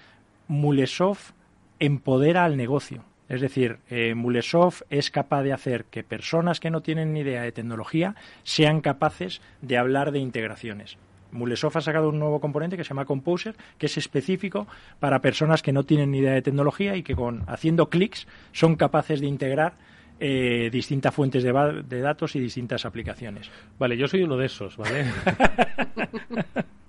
[0.48, 1.34] Mulesoft
[1.80, 3.04] empodera al negocio.
[3.32, 7.44] Es decir, eh, Mulesoft es capaz de hacer que personas que no tienen ni idea
[7.44, 8.14] de tecnología
[8.44, 10.98] sean capaces de hablar de integraciones.
[11.32, 14.68] Mulesoft ha sacado un nuevo componente que se llama Composer, que es específico
[15.00, 18.76] para personas que no tienen ni idea de tecnología y que con haciendo clics son
[18.76, 19.76] capaces de integrar
[20.20, 23.50] eh, distintas fuentes de, de, datos y distintas aplicaciones.
[23.80, 25.06] Vale, yo soy uno de esos, ¿vale?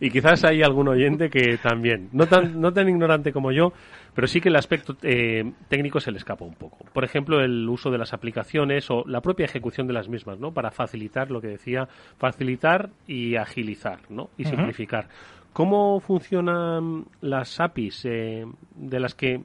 [0.00, 3.72] y quizás hay algún oyente que también, no tan, no tan ignorante como yo,
[4.14, 6.84] pero sí que el aspecto eh, técnico se le escapa un poco.
[6.92, 10.52] Por ejemplo, el uso de las aplicaciones o la propia ejecución de las mismas, ¿no?
[10.52, 11.88] Para facilitar lo que decía,
[12.18, 14.30] facilitar y agilizar, ¿no?
[14.36, 15.08] Y simplificar.
[15.52, 19.40] ¿Cómo funcionan las APIs eh, de las que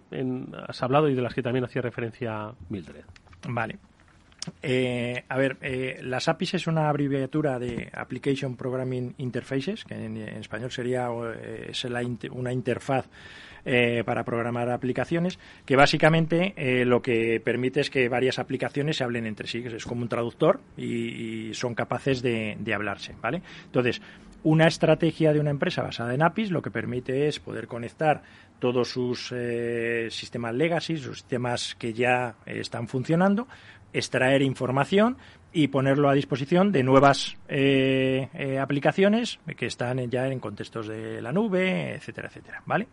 [0.67, 3.05] has hablado y de las que también hacía referencia Mildred?
[3.47, 3.77] Vale.
[4.61, 10.17] Eh, a ver, eh, las APIs es una abreviatura de Application Programming Interfaces, que en,
[10.17, 11.09] español sería
[11.67, 11.85] es
[12.31, 13.07] una interfaz
[14.05, 19.47] para programar aplicaciones, que básicamente lo que permite es que varias aplicaciones se hablen entre
[19.47, 23.43] sí, es como un traductor y, son capaces de, hablarse, ¿vale?
[23.65, 24.01] Entonces,
[24.43, 28.23] una estrategia de una empresa basada en APIs lo que permite es poder conectar
[28.59, 33.47] todos sus eh, sistemas legacy, sus sistemas que ya eh, están funcionando,
[33.93, 35.17] extraer información
[35.51, 41.21] y ponerlo a disposición de nuevas eh, eh, aplicaciones que están ya en contextos de
[41.21, 42.87] la nube, etcétera, etcétera, ¿vale?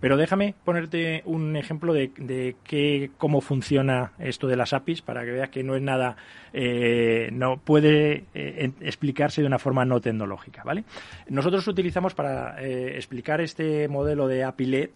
[0.00, 5.24] Pero déjame ponerte un ejemplo de, de qué, cómo funciona esto de las APIs para
[5.24, 6.16] que veas que no es nada,
[6.52, 10.84] eh, no puede explicarse de una forma no tecnológica, ¿vale?
[11.28, 14.90] Nosotros utilizamos para explicar este modelo de API-LED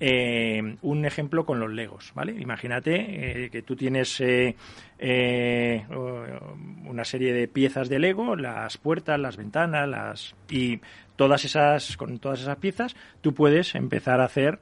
[0.00, 2.32] eh, un ejemplo con los Legos, ¿vale?
[2.38, 5.84] Imagínate que tú tienes eh,
[6.86, 10.80] una serie de piezas de Lego, las puertas, las ventanas, las y
[11.16, 14.60] todas esas con todas esas piezas tú puedes empezar a hacer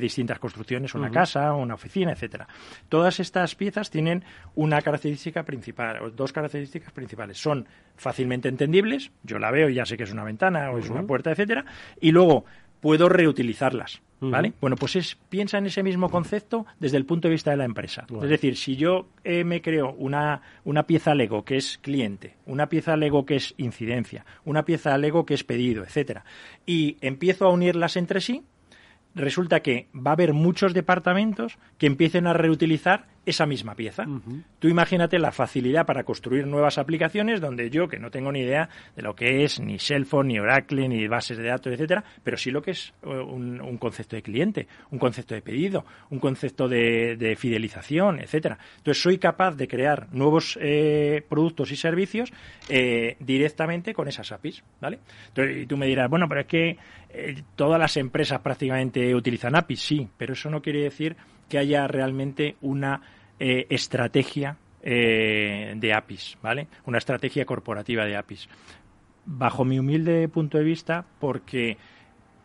[0.00, 2.48] distintas construcciones, una casa, una oficina, etcétera.
[2.88, 4.24] Todas estas piezas tienen
[4.54, 7.38] una característica principal, o dos características principales.
[7.38, 7.66] Son
[7.96, 11.02] fácilmente entendibles, yo la veo y ya sé que es una ventana o es una
[11.02, 11.64] puerta, etcétera,
[12.00, 12.44] y luego
[12.80, 14.02] puedo reutilizarlas.
[14.18, 14.54] ¿Vale?
[14.62, 17.66] Bueno, pues es, piensa en ese mismo concepto desde el punto de vista de la
[17.66, 18.06] empresa.
[18.22, 22.70] Es decir, si yo eh, me creo una, una pieza Lego que es cliente, una
[22.70, 26.24] pieza Lego que es incidencia, una pieza Lego que es pedido, etcétera,
[26.64, 28.42] y empiezo a unirlas entre sí,
[29.14, 34.06] resulta que va a haber muchos departamentos que empiecen a reutilizar esa misma pieza.
[34.60, 38.68] Tú imagínate la facilidad para construir nuevas aplicaciones donde yo, que no tengo ni idea
[38.94, 42.52] de lo que es ni Salesforce, ni Oracle, ni bases de datos, etcétera, pero sí
[42.52, 47.36] lo que es eh, un, concepto de cliente, un concepto de pedido, un concepto de,
[47.36, 48.58] fidelización, etcétera.
[48.78, 52.32] Entonces soy capaz de crear nuevos eh, productos y servicios
[52.68, 55.00] eh, directamente con esas APIs, ¿vale?
[55.28, 56.78] Entonces, y tú me dirás, bueno, pero es que
[57.56, 61.16] todas las empresas prácticamente utilizan APIs, sí, pero eso no quiere decir
[61.48, 63.00] que haya realmente una
[63.38, 66.68] eh, estrategia eh, de APIs, ¿vale?
[66.84, 68.48] Una estrategia corporativa de APIs.
[69.24, 71.76] Bajo mi humilde punto de vista, porque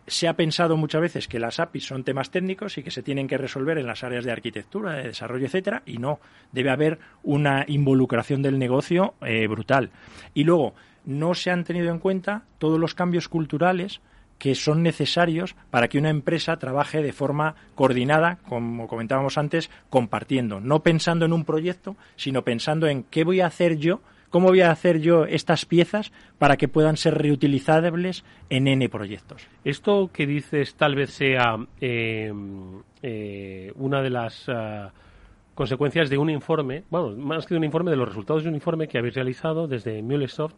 [0.07, 3.27] se ha pensado muchas veces que las APIs son temas técnicos y que se tienen
[3.27, 6.19] que resolver en las áreas de arquitectura, de desarrollo, etcétera, y no.
[6.51, 9.91] Debe haber una involucración del negocio eh, brutal.
[10.33, 10.73] Y luego,
[11.05, 14.01] no se han tenido en cuenta todos los cambios culturales
[14.41, 20.59] que son necesarios para que una empresa trabaje de forma coordinada, como comentábamos antes, compartiendo,
[20.59, 24.61] no pensando en un proyecto, sino pensando en qué voy a hacer yo, cómo voy
[24.61, 29.45] a hacer yo estas piezas para que puedan ser reutilizables en N proyectos.
[29.63, 32.33] Esto que dices tal vez sea eh,
[33.03, 34.49] eh, una de las...
[34.49, 34.91] Ah,
[35.53, 38.55] consecuencias de un informe, bueno, más que de un informe, de los resultados de un
[38.55, 40.55] informe que habéis realizado desde MuleSoft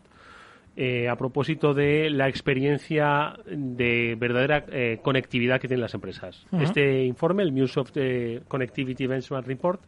[0.75, 6.47] eh, a propósito de la experiencia de verdadera eh, conectividad que tienen las empresas.
[6.51, 9.81] Este informe, el MuleSoft eh, Connectivity Benchmark Report,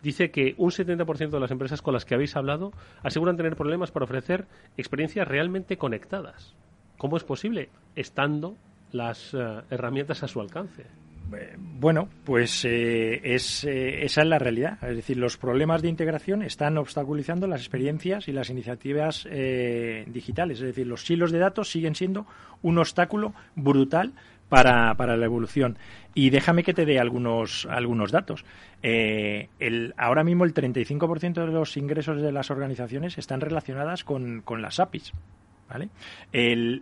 [0.00, 2.72] dice que un 70% de las empresas con las que habéis hablado
[3.02, 4.46] aseguran tener problemas para ofrecer
[4.78, 6.54] experiencias realmente conectadas.
[6.96, 7.68] ¿Cómo es posible?
[7.94, 8.56] Estando
[8.90, 10.86] las herramientas a su alcance.
[11.58, 14.78] Bueno, pues eh, eh, esa es la realidad.
[14.82, 20.60] Es decir, los problemas de integración están obstaculizando las experiencias y las iniciativas eh, digitales.
[20.60, 22.26] Es decir, los silos de datos siguen siendo
[22.62, 24.12] un obstáculo brutal
[24.48, 25.78] para, para la evolución.
[26.14, 28.44] Y déjame que te dé algunos, algunos datos.
[28.82, 34.60] el, ahora mismo el 35% de los ingresos de las organizaciones están relacionadas con, con
[34.62, 35.12] las APIs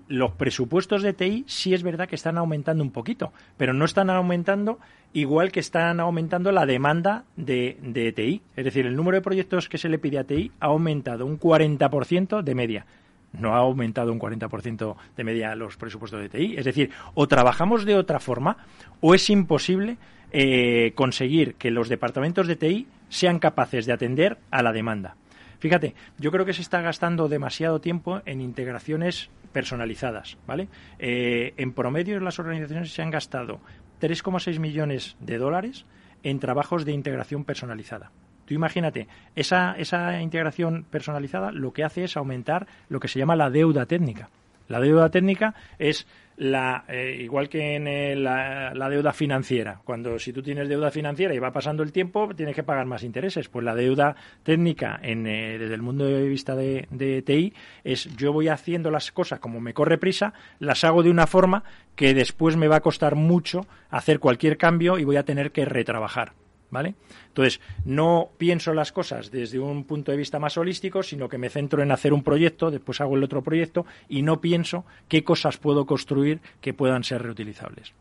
[0.09, 4.11] los presupuestos de TI sí es verdad que están aumentando un poquito, pero no están
[4.11, 4.79] aumentando
[5.13, 8.43] igual que están aumentando la demanda de, de TI.
[8.57, 11.39] Es decir, el número de proyectos que se le pide a TI ha aumentado un
[11.39, 12.87] 40% de media
[13.33, 16.55] no ha aumentado un 40% de media los presupuestos de TI.
[16.57, 18.57] Es decir, o trabajamos de otra forma
[19.01, 19.99] o es imposible
[20.33, 25.17] eh, conseguir que los departamentos de TI sean capaces de atender a la demanda.
[25.61, 30.69] Fíjate, yo creo que se está gastando demasiado tiempo en integraciones personalizadas, ¿vale?
[30.99, 33.61] Eh, en promedio las organizaciones se han gastado
[34.01, 35.85] 3,6 millones de dólares
[36.23, 38.11] en trabajos de integración personalizada.
[38.47, 39.07] Tú imagínate,
[39.37, 43.87] esa, esa integración personalizada lo que hace es aumentar lo que se llama la deuda
[43.87, 44.31] técnica.
[44.67, 46.07] La deuda técnica es
[46.41, 49.83] la, eh, igual que en eh, la, deuda financiera.
[49.85, 53.03] Cuando si tú tienes deuda financiera y va pasando el tiempo, tienes que pagar más
[53.03, 53.49] intereses.
[53.51, 57.53] Pues la deuda técnica en, eh, desde el mundo de vista de, de, TI
[57.85, 61.63] es yo voy haciendo las cosas como me corre prisa, las hago de una forma
[61.95, 65.67] que después me va a costar mucho hacer cualquier cambio y voy a tener que
[65.67, 66.33] retrabajar.
[66.71, 66.95] ¿Vale?
[67.29, 71.51] Entonces, no pienso las cosas desde un punto de vista más holístico, sino que me
[71.51, 75.57] centro en hacer un proyecto, después hago el otro proyecto y no pienso qué cosas
[75.57, 77.93] puedo construir que puedan ser reutilizables.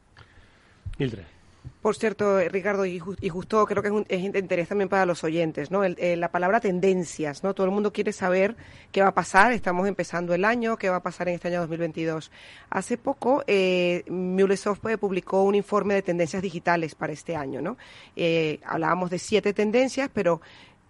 [1.82, 5.86] Por cierto, Ricardo, y, justo creo que es, interés también para los oyentes, ¿no?
[5.86, 7.54] Eh, la palabra tendencias, ¿no?
[7.54, 8.58] Todo el mundo quiere saber
[8.92, 11.62] qué va a pasar, estamos empezando el año, qué va a pasar en este año
[11.62, 12.32] 2022.
[12.70, 17.78] Hace poco, eh, MuleSoft publicó un informe de tendencias digitales para este año, ¿no?
[18.16, 20.42] Eh, hablábamos de siete tendencias, pero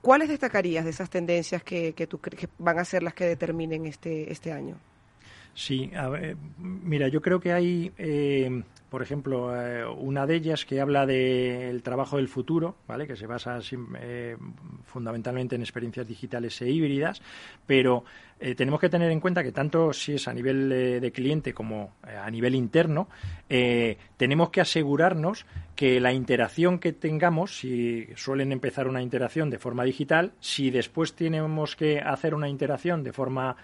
[0.01, 3.85] ¿cuáles destacarías de esas tendencias que, que, tú, que van a ser las que determinen
[3.85, 4.75] este, este año?
[5.53, 5.91] Sí,
[6.57, 11.83] mira, yo creo que hay eh, por ejemplo, eh, una de ellas que habla del
[11.83, 13.05] trabajo del futuro, ¿vale?
[13.05, 13.59] que se basa
[14.01, 14.35] eh,
[14.85, 17.21] fundamentalmente en experiencias digitales e híbridas,
[17.67, 18.03] pero
[18.39, 21.95] eh, tenemos que tener en cuenta que tanto si es a nivel de cliente como
[22.03, 23.09] a nivel interno,
[24.17, 29.83] tenemos que asegurarnos que la interacción que tengamos, si suelen empezar una interacción de forma
[29.83, 33.55] digital, si después tenemos que hacer una interacción de forma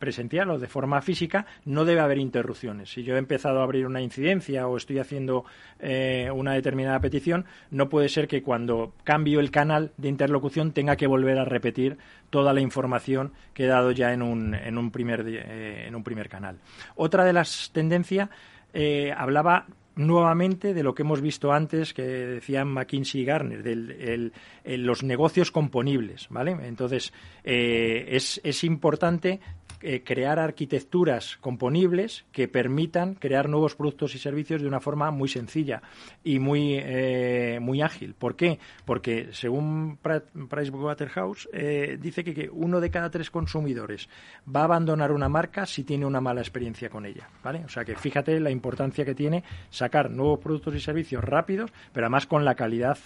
[0.00, 2.90] presencial o de forma física, no debe haber interrupciones.
[2.90, 5.44] Si yo he empezado a abrir una incidencia o estoy haciendo
[5.78, 10.96] eh, una determinada petición, no puede ser que cuando cambio el canal de interlocución tenga
[10.96, 11.98] que volver a repetir
[12.30, 13.19] toda la información
[13.56, 16.58] dado ya en un, en un, primer, eh, en un primer canal.
[16.96, 18.28] Otra de las tendencias
[18.72, 19.66] eh, hablaba
[19.96, 24.30] nuevamente de lo que hemos visto antes que decían McKinsey y Garner, de
[24.78, 26.52] los negocios componibles, ¿vale?
[26.62, 27.12] Entonces,
[27.44, 29.40] es, es, importante
[29.82, 35.28] eh, crear arquitecturas componibles que permitan crear nuevos productos y servicios de una forma muy
[35.28, 35.80] sencilla
[36.22, 38.12] y muy, eh, muy ágil.
[38.12, 38.58] ¿Por qué?
[38.84, 44.10] Porque según Pricewaterhouse eh, dice que, uno de cada tres consumidores
[44.54, 47.30] va a abandonar una marca si tiene una mala experiencia con ella.
[47.42, 47.64] ¿vale?
[47.64, 52.04] O sea que fíjate la importancia que tiene sacar nuevos productos y servicios rápidos, pero
[52.04, 52.98] además con la calidad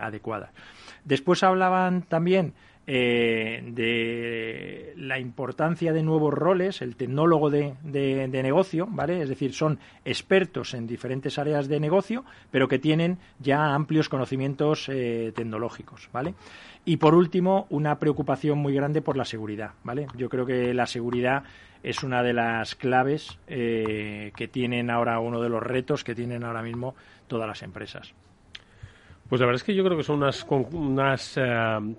[0.00, 0.50] adecuada.
[1.04, 2.54] Después hablaban también
[2.90, 9.20] eh, de la importancia de nuevos roles, el tecnólogo de, negocio, ¿vale?
[9.20, 14.88] Es decir, son expertos en diferentes áreas de negocio, pero que tienen ya amplios conocimientos
[14.88, 16.32] eh, tecnológicos, ¿vale?
[16.86, 20.06] Y por último, una preocupación muy grande por la seguridad, ¿vale?
[20.16, 21.42] Yo creo que la seguridad
[21.82, 26.42] es una de las claves eh, que tienen ahora, uno de los retos que tienen
[26.42, 26.94] ahora mismo
[27.26, 28.14] todas las empresas.
[29.28, 31.42] Pues la verdad es que yo creo que son unas, unas eh,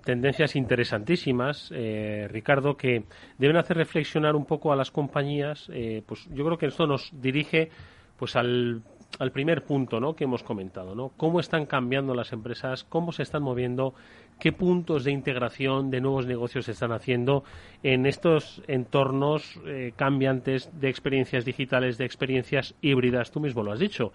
[0.04, 3.04] tendencias interesantísimas, eh, Ricardo, que
[3.38, 5.70] deben hacer reflexionar un poco a las compañías.
[5.72, 7.70] Eh, pues yo creo que esto nos dirige
[8.16, 8.82] pues al,
[9.20, 10.16] al primer punto ¿no?
[10.16, 11.12] que hemos comentado, ¿no?
[11.16, 13.94] Cómo están cambiando las empresas, cómo se están moviendo,
[14.40, 17.44] qué puntos de integración de nuevos negocios se están haciendo
[17.84, 19.58] en estos entornos
[19.96, 23.30] cambiantes de experiencias digitales, de experiencias híbridas.
[23.30, 24.12] Tú mismo lo has dicho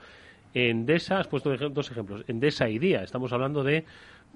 [0.55, 3.03] Endesa, has puesto dos ejemplos, Endesa y Día.
[3.03, 3.83] Estamos hablando de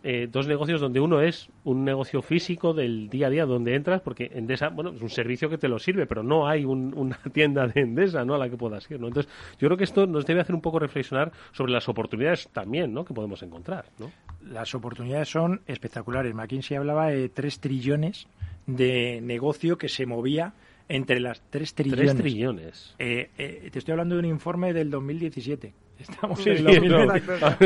[0.04, 4.02] eh, dos negocios donde uno es un negocio físico del día a día donde entras,
[4.02, 7.68] porque Endesa, bueno, es un servicio que te lo sirve, pero no hay una tienda
[7.68, 8.36] de Endesa ¿no?
[8.36, 9.00] a la que puedas ir.
[9.00, 9.08] ¿no?
[9.08, 12.94] Entonces, yo creo que esto nos debe hacer un poco reflexionar sobre las oportunidades también
[12.94, 13.06] ¿no?
[13.06, 13.86] que podemos encontrar.
[13.98, 14.12] ¿no?
[14.42, 16.34] Las oportunidades son espectaculares.
[16.36, 18.28] McKinsey hablaba de tres trillones
[18.68, 20.54] de negocio que se movía
[20.90, 22.16] entre las tres trillones.
[22.16, 22.96] trillones.
[23.00, 25.74] Eh, eh, te estoy hablando de un informe del 2017.
[26.00, 26.66] Estamos en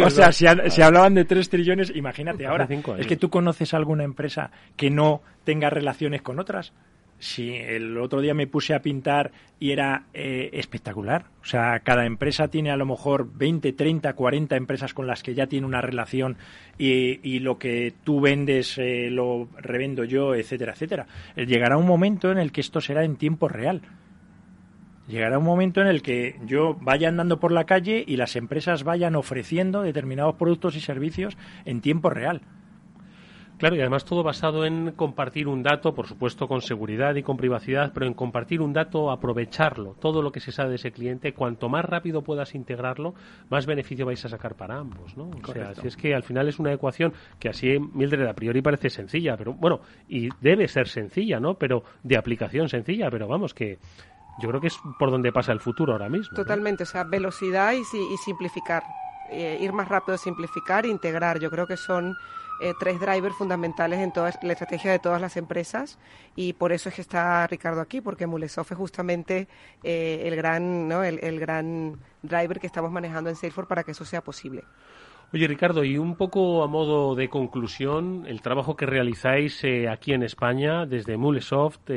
[0.03, 0.47] O sea, si,
[0.81, 2.67] hablaban de 3 trillones, imagínate ahora.
[2.97, 6.73] Es que tú conoces alguna empresa que no tenga relaciones con otras.
[7.19, 11.27] Si el otro día me puse a pintar y era eh, espectacular.
[11.41, 15.33] O sea, cada empresa tiene a lo mejor 20, 30, 40 empresas con las que
[15.33, 16.35] ya tiene una relación
[16.77, 21.07] y, lo que tú vendes eh, lo revendo yo, etcétera, etcétera.
[21.37, 23.81] Llegará un momento en el que esto será en tiempo real.
[25.07, 28.83] Llegará un momento en el que yo vaya andando por la calle y las empresas
[28.83, 32.41] vayan ofreciendo determinados productos y servicios en tiempo real.
[33.57, 37.37] Claro, y además todo basado en compartir un dato, por supuesto con seguridad y con
[37.37, 41.33] privacidad, pero en compartir un dato, aprovecharlo, todo lo que se sabe de ese cliente,
[41.33, 43.13] cuanto más rápido puedas integrarlo,
[43.49, 45.29] más beneficio vais a sacar para ambos, ¿no?
[45.29, 48.61] O sea, si es que al final es una ecuación que así Mildred a priori
[48.61, 49.79] parece sencilla, pero bueno,
[50.09, 51.53] y debe ser sencilla, ¿no?
[51.53, 53.77] Pero de aplicación sencilla, pero vamos que
[54.39, 56.35] yo creo que es por donde pasa el futuro ahora mismo.
[56.35, 57.83] Totalmente, o sea, velocidad y,
[58.17, 58.83] simplificar.
[59.29, 61.39] Eh, ir más rápido, simplificar, integrar.
[61.39, 62.15] Yo creo que son
[62.61, 65.97] eh, tres drivers fundamentales en toda la estrategia de todas las empresas
[66.35, 69.47] y por eso es que está Ricardo aquí, porque Mulesoft es justamente
[69.83, 71.03] eh, el, gran, ¿no?
[71.03, 74.63] el, gran driver que estamos manejando en Salesforce para que eso sea posible.
[75.33, 80.21] Oye, Ricardo, y un poco a modo de conclusión, el trabajo que realizáis aquí en
[80.21, 81.89] España desde Mulesoft,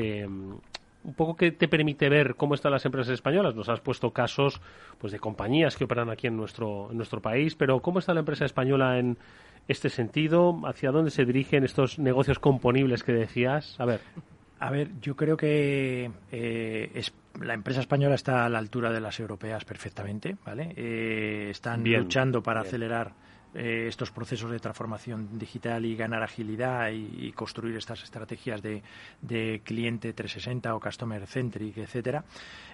[1.06, 3.54] un poco que te permite ver cómo están las empresas españolas.
[3.54, 4.60] Nos has puesto casos
[4.98, 8.20] pues de compañías que operan aquí en nuestro, en nuestro país, pero ¿cómo está la
[8.20, 9.16] empresa española en
[9.68, 10.60] este sentido?
[10.66, 13.78] ¿Hacia dónde se dirigen estos negocios componibles que decías?
[13.78, 14.00] A ver.
[14.58, 17.02] A ver, yo creo que eh,
[17.40, 20.72] la empresa española está a la altura de las europeas perfectamente, ¿vale?
[20.76, 23.12] Eh, están luchando para acelerar
[23.58, 28.82] eh, estos procesos de transformación digital y ganar agilidad y, construir estas estrategias de,
[29.64, 32.24] cliente 360 o customer centric, etcétera.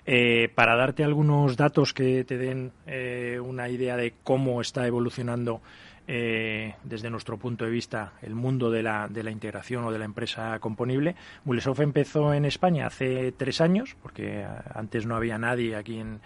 [0.04, 5.62] Eh, para darte algunos datos que te den eh, una idea de cómo está evolucionando
[6.04, 10.04] desde nuestro punto de vista el mundo de la, de la integración o de la
[10.04, 11.14] empresa componible.
[11.44, 16.20] Mulesoft empezó en España hace tres años, porque antes no había nadie aquí en,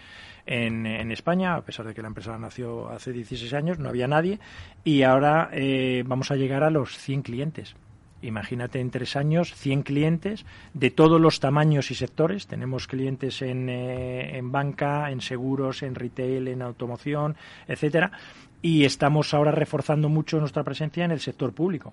[0.46, 4.38] en, España, a pesar de que la empresa nació hace 16 años, no había nadie,
[4.84, 7.74] y ahora eh, vamos a llegar a los 100 clientes.
[8.22, 12.46] Imagínate en tres años 100 clientes de todos los tamaños y sectores.
[12.46, 17.36] Tenemos clientes en, eh, en banca, en seguros, en retail, en automoción,
[17.68, 18.12] etcétera.
[18.62, 21.92] Y estamos ahora reforzando mucho nuestra presencia en el sector público.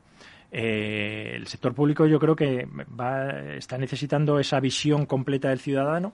[0.56, 2.68] Eh, el sector público yo creo que
[3.00, 6.14] va, está necesitando esa visión completa del ciudadano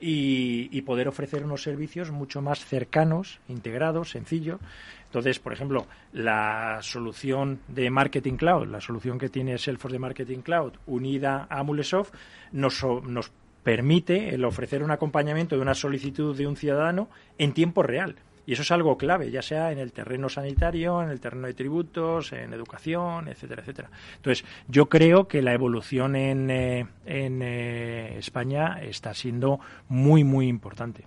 [0.00, 4.60] y, poder ofrecer unos servicios mucho más cercanos, integrados, sencillos.
[5.06, 10.38] Entonces, por ejemplo, la solución de Marketing Cloud, la solución que tiene Salesforce de Marketing
[10.38, 12.14] Cloud unida a Mulesoft,
[12.52, 13.32] nos, nos
[13.62, 18.16] permite el ofrecer un acompañamiento de una solicitud de un ciudadano en tiempo real.
[18.48, 21.52] Y eso es algo clave, ya sea en el terreno sanitario, en el terreno de
[21.52, 23.90] tributos, en educación, etcétera, etcétera.
[24.16, 30.48] Entonces, yo creo que la evolución en, eh, en eh, España está siendo muy, muy
[30.48, 31.04] importante.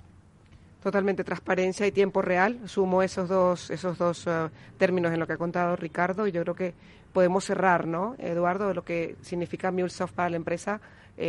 [0.83, 2.59] Totalmente transparencia y tiempo real.
[2.65, 6.43] Sumo esos dos, esos dos eh, términos en lo que ha contado Ricardo y yo
[6.43, 6.75] creo que
[7.11, 10.79] podemos cerrar, ¿no, Eduardo, lo que significa MuleSoft para la empresa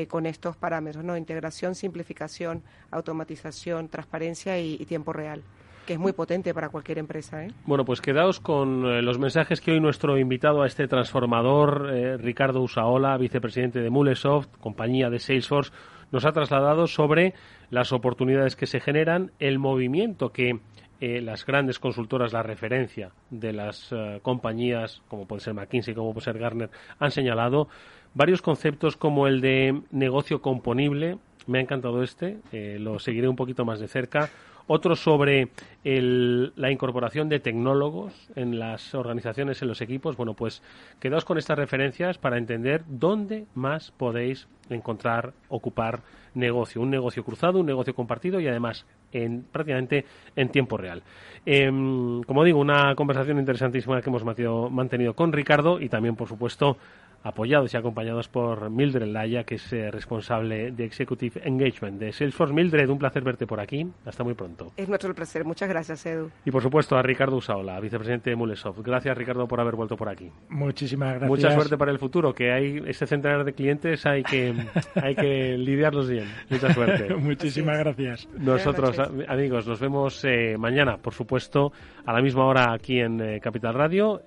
[0.09, 1.17] con estos parámetros, ¿no?
[1.19, 5.43] Integración, simplificación, automatización, transparencia y tiempo real
[5.87, 7.45] que es muy potente para cualquier empresa.
[7.45, 7.49] ¿eh?
[7.67, 12.17] Bueno, pues quedaos con eh, los mensajes que hoy nuestro invitado a este transformador, eh,
[12.17, 15.73] Ricardo Usaola, vicepresidente de Mulesoft, compañía de Salesforce,
[16.11, 17.35] nos ha trasladado sobre
[17.71, 20.61] las oportunidades que se generan, el movimiento que
[21.01, 26.39] las grandes consultoras, la referencia de las compañías, como puede ser McKinsey, como puede ser
[26.39, 26.71] Gartner,
[27.01, 27.67] han señalado
[28.15, 31.19] varios conceptos como el de negocio componible.
[31.49, 32.39] Me ha encantado este,
[32.79, 34.31] lo seguiré un poquito más de cerca
[34.67, 35.49] otro sobre
[35.85, 40.17] la incorporación de tecnólogos en las organizaciones, en los equipos.
[40.17, 40.63] Bueno, pues
[41.01, 46.01] quedaos con estas referencias para entender dónde más podéis encontrar, ocupar
[46.35, 46.81] negocio.
[46.81, 50.05] Un negocio cruzado, un negocio compartido y además en, prácticamente
[50.37, 51.03] en tiempo real.
[51.45, 56.77] Em, como digo, una conversación interesantísima que hemos mantenido con Ricardo y también, por supuesto,
[57.23, 62.53] apoyados y acompañados por Mildred Laya, que es eh, responsable de Executive Engagement de Salesforce.
[62.53, 63.87] Mildred, un placer verte por aquí.
[64.05, 64.73] Hasta muy pronto.
[64.77, 65.45] Es nuestro placer.
[65.45, 66.31] Muchas gracias, Edu.
[66.45, 68.81] Y por supuesto a Ricardo Usaola, vicepresidente de Mulesoft.
[68.81, 70.31] Gracias, Ricardo, por haber vuelto por aquí.
[70.49, 71.29] Muchísimas gracias.
[71.29, 74.55] Mucha suerte para el futuro, que hay ese centenar de clientes, hay que,
[74.95, 76.27] hay que lidiarlos bien.
[76.51, 77.15] Mucha suerte.
[77.15, 78.29] Muchísimas gracias.
[78.37, 78.99] Nosotros,
[79.29, 81.73] amigos, nos vemos eh, mañana, por supuesto,
[82.05, 84.23] a la misma hora aquí en eh, Capital Radio.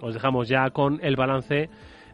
[0.00, 1.68] os dejamos ya con el balance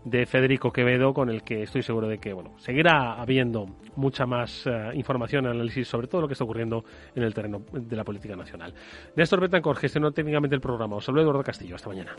[0.05, 4.67] de Federico Quevedo, con el que estoy seguro de que bueno seguirá habiendo mucha más
[4.67, 6.85] uh, información, análisis sobre todo lo que está ocurriendo
[7.15, 8.75] en el terreno de la política nacional.
[9.17, 10.97] Néstor Betancourt gestionó técnicamente el programa.
[10.97, 11.77] Os saludo Eduardo Castillo.
[11.77, 12.15] Hasta mañana.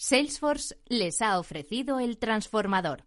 [0.00, 3.04] Salesforce les ha ofrecido el transformador.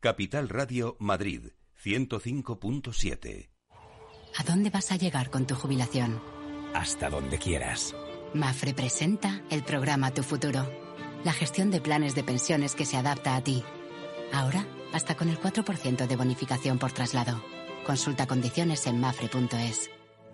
[0.00, 1.48] Capital Radio Madrid
[1.84, 3.50] 105.7.
[4.38, 6.22] ¿A dónde vas a llegar con tu jubilación?
[6.72, 7.94] Hasta donde quieras.
[8.32, 10.72] Mafre presenta el programa Tu Futuro,
[11.22, 13.62] la gestión de planes de pensiones que se adapta a ti.
[14.32, 17.44] Ahora, hasta con el 4% de bonificación por traslado.
[17.84, 19.90] Consulta condiciones en mafre.es.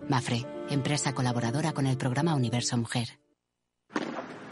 [0.07, 3.22] Mafre, empresa colaboradora con el programa Universo Mujer.